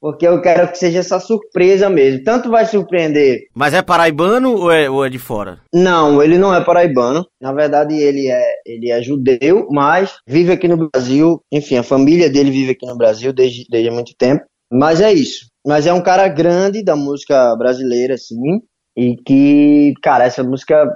porque 0.00 0.26
eu 0.26 0.40
quero 0.40 0.70
que 0.70 0.78
seja 0.78 1.00
essa 1.00 1.18
surpresa 1.20 1.88
mesmo. 1.88 2.22
Tanto 2.22 2.50
vai 2.50 2.64
surpreender. 2.66 3.46
Mas 3.54 3.74
é 3.74 3.82
paraibano 3.82 4.54
ou 4.54 4.70
é, 4.70 4.88
ou 4.88 5.04
é 5.04 5.08
de 5.08 5.18
fora? 5.18 5.60
Não, 5.74 6.22
ele 6.22 6.38
não 6.38 6.54
é 6.54 6.64
paraibano. 6.64 7.26
Na 7.40 7.52
verdade, 7.52 7.94
ele 7.94 8.28
é, 8.28 8.44
ele 8.64 8.90
é 8.90 9.02
judeu, 9.02 9.66
mas 9.70 10.16
vive 10.26 10.52
aqui 10.52 10.68
no 10.68 10.88
Brasil. 10.88 11.40
Enfim, 11.52 11.76
a 11.76 11.82
família 11.82 12.30
dele 12.30 12.50
vive 12.50 12.72
aqui 12.72 12.86
no 12.86 12.96
Brasil 12.96 13.32
desde, 13.32 13.64
desde 13.70 13.90
muito 13.90 14.14
tempo. 14.16 14.44
Mas 14.70 15.00
é 15.00 15.12
isso. 15.12 15.46
Mas 15.66 15.86
é 15.86 15.92
um 15.92 16.02
cara 16.02 16.28
grande 16.28 16.82
da 16.82 16.94
música 16.94 17.54
brasileira, 17.56 18.14
assim. 18.14 18.60
E 18.96 19.16
que, 19.24 19.94
cara, 20.02 20.24
essa 20.24 20.42
música 20.42 20.86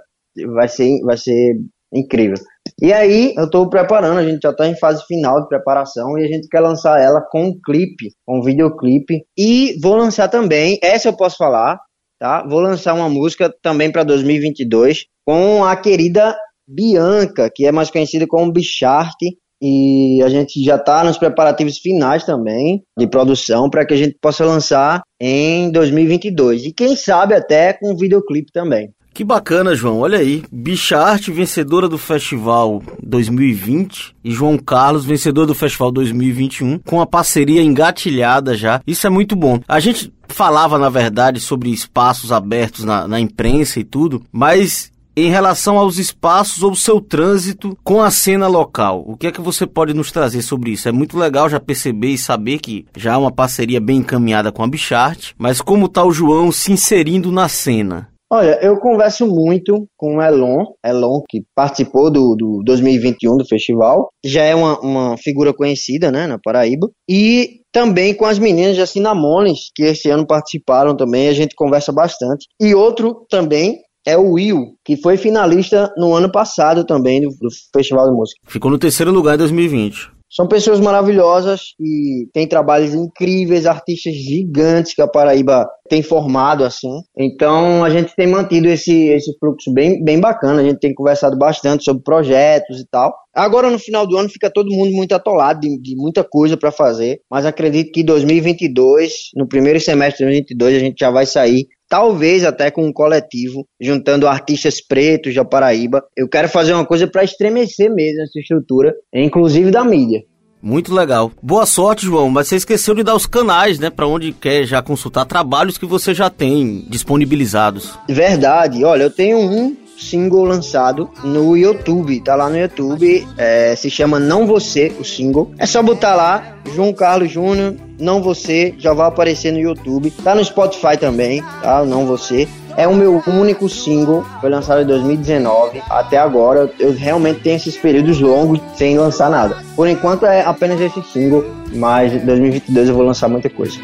vai 0.55 0.69
ser, 0.69 1.01
vai 1.03 1.17
ser 1.17 1.57
incrível. 1.93 2.37
E 2.81 2.93
aí, 2.93 3.35
eu 3.37 3.45
estou 3.45 3.69
preparando, 3.69 4.19
a 4.19 4.27
gente 4.27 4.41
já 4.43 4.51
está 4.51 4.67
em 4.67 4.77
fase 4.77 5.05
final 5.07 5.41
de 5.41 5.49
preparação 5.49 6.19
e 6.19 6.25
a 6.25 6.29
gente 6.29 6.49
quer 6.49 6.61
lançar 6.61 7.01
ela 7.01 7.21
com 7.21 7.47
um 7.47 7.61
clipe, 7.65 8.11
com 8.27 8.39
um 8.39 8.43
videoclipe. 8.43 9.25
E 9.37 9.79
vou 9.81 9.97
lançar 9.97 10.29
também, 10.29 10.79
essa 10.83 11.09
eu 11.09 11.17
posso 11.17 11.37
falar, 11.37 11.79
tá? 12.19 12.47
Vou 12.49 12.61
lançar 12.61 12.95
uma 12.95 13.09
música 13.09 13.53
também 13.63 13.91
para 13.91 14.05
2022 14.05 15.07
com 15.27 15.65
a 15.65 15.77
querida 15.77 16.37
Bianca, 16.67 17.51
que 17.53 17.67
é 17.67 17.73
mais 17.73 17.91
conhecida 17.91 18.27
como 18.27 18.53
Bichart. 18.53 19.17
E 19.65 20.21
a 20.25 20.29
gente 20.29 20.61
já 20.65 20.75
está 20.75 21.05
nos 21.05 21.17
preparativos 21.17 21.79
finais 21.79 22.25
também 22.25 22.83
de 22.99 23.07
produção 23.07 23.71
para 23.71 23.87
que 23.87 23.95
a 23.95 23.97
gente 23.97 24.19
possa 24.21 24.45
lançar 24.45 25.03
em 25.21 25.71
2022. 25.71 26.65
E 26.67 26.73
quem 26.73 26.97
sabe 26.97 27.35
até 27.35 27.73
com 27.73 27.93
um 27.93 27.97
videoclipe 27.97 28.51
também. 28.53 28.93
Que 29.15 29.25
bacana, 29.25 29.75
João. 29.75 29.99
Olha 29.99 30.19
aí. 30.19 30.43
Bichart, 30.51 31.29
vencedora 31.29 31.89
do 31.89 31.99
Festival 31.99 32.83
2020 33.03 34.17
e 34.25 34.31
João 34.33 34.57
Carlos, 34.57 35.05
vencedor 35.05 35.47
do 35.47 35.55
Festival 35.55 35.93
2021, 35.93 36.79
com 36.79 37.01
a 37.01 37.07
parceria 37.07 37.63
engatilhada 37.63 38.57
já. 38.57 38.81
Isso 38.87 39.07
é 39.07 39.11
muito 39.11 39.37
bom. 39.37 39.61
A 39.69 39.81
gente 39.81 40.13
falava, 40.29 40.79
na 40.79 40.89
verdade, 40.89 41.41
sobre 41.41 41.71
espaços 41.71 42.33
abertos 42.33 42.85
na, 42.85 43.07
na 43.07 43.21
imprensa 43.21 43.79
e 43.79 43.85
tudo, 43.85 44.23
mas 44.33 44.91
em 45.15 45.29
relação 45.29 45.79
aos 45.79 45.99
espaços 45.99 46.63
ou 46.63 46.75
seu 46.75 47.01
trânsito 47.01 47.77
com 47.85 48.01
a 48.01 48.11
cena 48.11 48.47
local. 48.49 49.05
O 49.07 49.17
que 49.17 49.27
é 49.27 49.33
que 49.33 49.41
você 49.41 49.67
pode 49.67 49.93
nos 49.93 50.11
trazer 50.11 50.41
sobre 50.43 50.71
isso? 50.71 50.89
É 50.89 50.93
muito 50.93 51.19
legal 51.19 51.51
já 51.51 51.61
perceber 51.61 52.09
e 52.09 52.19
saber 52.19 52.59
que 52.59 52.87
já 52.97 53.15
há 53.15 53.19
uma 53.19 53.31
parceria 53.31 53.81
bem 53.81 53.99
encaminhada 53.99 54.51
com 54.51 54.63
a 54.63 54.67
Bichart, 54.67 55.33
mas 55.37 55.61
como 55.61 55.87
está 55.87 56.03
o 56.03 56.13
João 56.13 56.51
se 56.51 56.73
inserindo 56.73 57.31
na 57.31 57.49
cena? 57.49 58.12
Olha, 58.35 58.59
eu 58.63 58.79
converso 58.79 59.27
muito 59.27 59.87
com 59.95 60.17
o 60.17 60.23
Elon, 60.23 60.65
Elon 60.83 61.21
que 61.29 61.43
participou 61.55 62.11
do, 62.11 62.35
do 62.35 62.63
2021 62.65 63.37
do 63.37 63.45
festival, 63.45 64.09
já 64.25 64.43
é 64.43 64.55
uma, 64.55 64.81
uma 64.81 65.19
figura 65.19 65.53
conhecida, 65.53 66.11
né, 66.11 66.27
na 66.27 66.39
Paraíba, 66.43 66.89
e 67.07 67.61
também 67.71 68.15
com 68.15 68.25
as 68.25 68.39
meninas 68.39 68.75
de 68.75 68.87
Cinamones, 68.87 69.71
que 69.75 69.83
esse 69.83 70.09
ano 70.09 70.27
participaram 70.27 70.97
também, 70.97 71.29
a 71.29 71.35
gente 71.35 71.55
conversa 71.55 71.93
bastante. 71.93 72.47
E 72.59 72.75
outro 72.75 73.27
também 73.29 73.81
é 74.07 74.17
o 74.17 74.33
Will, 74.33 74.77
que 74.83 74.97
foi 74.97 75.19
finalista 75.19 75.93
no 75.99 76.15
ano 76.15 76.33
passado 76.33 76.87
também 76.87 77.21
do, 77.21 77.29
do 77.29 77.49
Festival 77.75 78.09
de 78.09 78.17
Música. 78.17 78.41
Ficou 78.47 78.71
no 78.71 78.79
terceiro 78.79 79.13
lugar 79.13 79.35
em 79.35 79.39
2020. 79.39 80.11
São 80.35 80.49
pessoas 80.49 80.81
maravilhosas 80.81 81.75
e 81.79 82.27
têm 82.33 82.49
trabalhos 82.49 82.95
incríveis, 82.95 83.67
artistas 83.67 84.15
gigantes 84.15 84.95
que 84.95 85.03
a 85.03 85.07
Paraíba 85.07 85.69
tem 85.91 86.03
formado 86.03 86.65
assim. 86.65 87.03
Então 87.15 87.85
a 87.85 87.91
gente 87.91 88.17
tem 88.17 88.27
mantido 88.27 88.67
esse, 88.67 89.09
esse 89.09 89.37
fluxo 89.39 89.71
bem, 89.75 90.03
bem 90.03 90.19
bacana. 90.19 90.63
A 90.63 90.65
gente 90.65 90.79
tem 90.79 90.95
conversado 90.95 91.37
bastante 91.37 91.85
sobre 91.85 92.03
projetos 92.03 92.81
e 92.81 92.87
tal. 92.91 93.15
Agora 93.35 93.69
no 93.69 93.79
final 93.79 94.07
do 94.07 94.17
ano 94.17 94.31
fica 94.31 94.51
todo 94.51 94.73
mundo 94.73 94.91
muito 94.93 95.15
atolado 95.15 95.61
de, 95.61 95.79
de 95.79 95.95
muita 95.97 96.25
coisa 96.25 96.57
para 96.57 96.73
fazer, 96.73 97.21
mas 97.31 97.45
acredito 97.45 97.93
que 97.93 98.03
2022, 98.03 99.13
no 99.37 99.47
primeiro 99.47 99.81
semestre 99.81 100.25
de 100.25 100.55
2022, 100.57 100.77
a 100.77 100.79
gente 100.79 100.99
já 100.99 101.11
vai 101.11 101.27
sair 101.27 101.67
talvez 101.93 102.43
até 102.43 102.71
com 102.71 102.87
um 102.87 102.93
coletivo, 102.93 103.69
juntando 103.79 104.27
artistas 104.27 104.81
pretos 104.81 105.35
da 105.35 105.45
Paraíba. 105.45 106.03
Eu 106.17 106.27
quero 106.27 106.49
fazer 106.49 106.73
uma 106.73 106.87
coisa 106.87 107.07
para 107.07 107.23
estremecer 107.23 107.95
mesmo 107.95 108.23
essa 108.23 108.41
estrutura, 108.41 108.95
inclusive 109.13 109.71
da 109.71 109.85
mídia. 109.85 110.23
Muito 110.63 110.95
legal. 110.95 111.31
Boa 111.43 111.67
sorte, 111.67 112.07
João. 112.07 112.31
Mas 112.31 112.49
você 112.49 112.57
esqueceu 112.57 112.95
de 112.95 113.03
dar 113.03 113.15
os 113.15 113.27
canais, 113.27 113.79
né? 113.79 113.91
Para 113.91 114.07
onde 114.07 114.33
quer 114.33 114.65
já 114.65 114.81
consultar 114.81 115.27
trabalhos 115.27 115.77
que 115.77 115.85
você 115.85 116.15
já 116.15 116.31
tem 116.31 116.87
disponibilizados. 116.89 117.99
Verdade. 118.09 118.83
Olha, 118.85 119.03
eu 119.03 119.11
tenho 119.11 119.39
um 119.39 119.77
single 120.09 120.45
lançado 120.45 121.09
no 121.23 121.57
YouTube, 121.57 122.21
tá 122.21 122.35
lá 122.35 122.49
no 122.49 122.59
YouTube, 122.59 123.27
é, 123.37 123.75
se 123.77 123.89
chama 123.91 124.19
Não 124.19 124.47
Você, 124.47 124.93
o 124.99 125.05
single. 125.05 125.53
É 125.59 125.67
só 125.67 125.83
botar 125.83 126.15
lá, 126.15 126.57
João 126.75 126.93
Carlos 126.93 127.31
Júnior, 127.31 127.75
Não 127.99 128.23
Você, 128.23 128.75
já 128.79 128.93
vai 128.93 129.07
aparecer 129.07 129.53
no 129.53 129.59
YouTube. 129.59 130.11
Tá 130.23 130.35
no 130.35 130.45
Spotify 130.45 130.97
também, 130.99 131.43
tá? 131.63 131.85
Não 131.85 132.07
Você. 132.07 132.49
É 132.77 132.89
o 132.89 132.95
meu 132.95 133.23
único 133.27 133.69
single, 133.69 134.25
foi 134.41 134.49
lançado 134.49 134.83
em 134.83 134.87
2019. 134.87 135.83
Até 135.91 136.19
agora, 136.19 136.71
eu 136.79 136.95
realmente 136.95 137.41
tenho 137.41 137.57
esses 137.57 137.77
períodos 137.77 138.19
longos 138.19 138.61
sem 138.77 138.97
lançar 138.99 139.31
nada. 139.31 139.59
Por 139.77 139.87
enquanto 139.87 140.25
é 140.25 140.43
apenas 140.43 140.81
esse 140.81 141.03
single, 141.03 141.45
mas 141.75 142.13
em 142.15 142.21
2022 142.21 142.89
eu 142.89 142.95
vou 142.95 143.05
lançar 143.05 143.29
muita 143.29 143.51
coisa. 143.51 143.75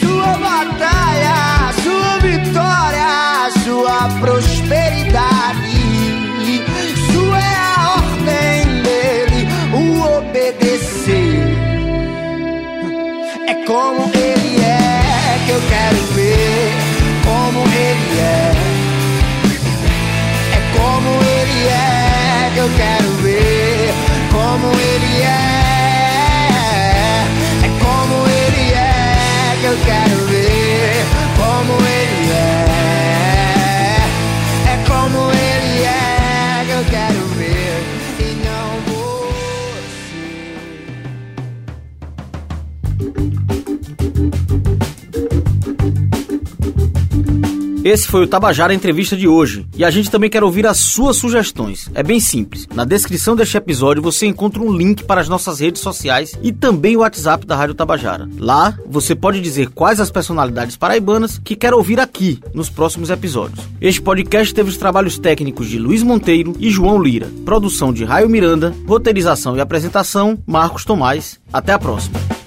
Sua 0.00 0.26
batalha, 0.38 1.72
sua 1.82 2.18
vitória, 2.18 3.50
sua 3.64 4.08
prosperidade. 4.20 5.63
Esse 47.94 48.08
foi 48.08 48.24
o 48.24 48.26
Tabajara 48.26 48.74
Entrevista 48.74 49.16
de 49.16 49.28
hoje. 49.28 49.68
E 49.76 49.84
a 49.84 49.88
gente 49.88 50.10
também 50.10 50.28
quer 50.28 50.42
ouvir 50.42 50.66
as 50.66 50.78
suas 50.78 51.16
sugestões. 51.16 51.88
É 51.94 52.02
bem 52.02 52.18
simples. 52.18 52.66
Na 52.74 52.84
descrição 52.84 53.36
deste 53.36 53.56
episódio 53.56 54.02
você 54.02 54.26
encontra 54.26 54.60
um 54.60 54.76
link 54.76 55.04
para 55.04 55.20
as 55.20 55.28
nossas 55.28 55.60
redes 55.60 55.80
sociais 55.80 56.36
e 56.42 56.50
também 56.50 56.96
o 56.96 57.00
WhatsApp 57.02 57.46
da 57.46 57.54
Rádio 57.54 57.76
Tabajara. 57.76 58.28
Lá 58.36 58.76
você 58.84 59.14
pode 59.14 59.40
dizer 59.40 59.68
quais 59.68 60.00
as 60.00 60.10
personalidades 60.10 60.76
paraibanas 60.76 61.38
que 61.38 61.54
quer 61.54 61.72
ouvir 61.72 62.00
aqui 62.00 62.40
nos 62.52 62.68
próximos 62.68 63.10
episódios. 63.10 63.64
Este 63.80 64.02
podcast 64.02 64.52
teve 64.52 64.70
os 64.70 64.76
trabalhos 64.76 65.16
técnicos 65.16 65.68
de 65.68 65.78
Luiz 65.78 66.02
Monteiro 66.02 66.52
e 66.58 66.70
João 66.70 67.00
Lira. 67.00 67.28
Produção 67.44 67.92
de 67.92 68.04
Raio 68.04 68.28
Miranda, 68.28 68.74
roteirização 68.88 69.56
e 69.56 69.60
apresentação, 69.60 70.36
Marcos 70.44 70.84
Tomás. 70.84 71.38
Até 71.52 71.72
a 71.72 71.78
próxima. 71.78 72.43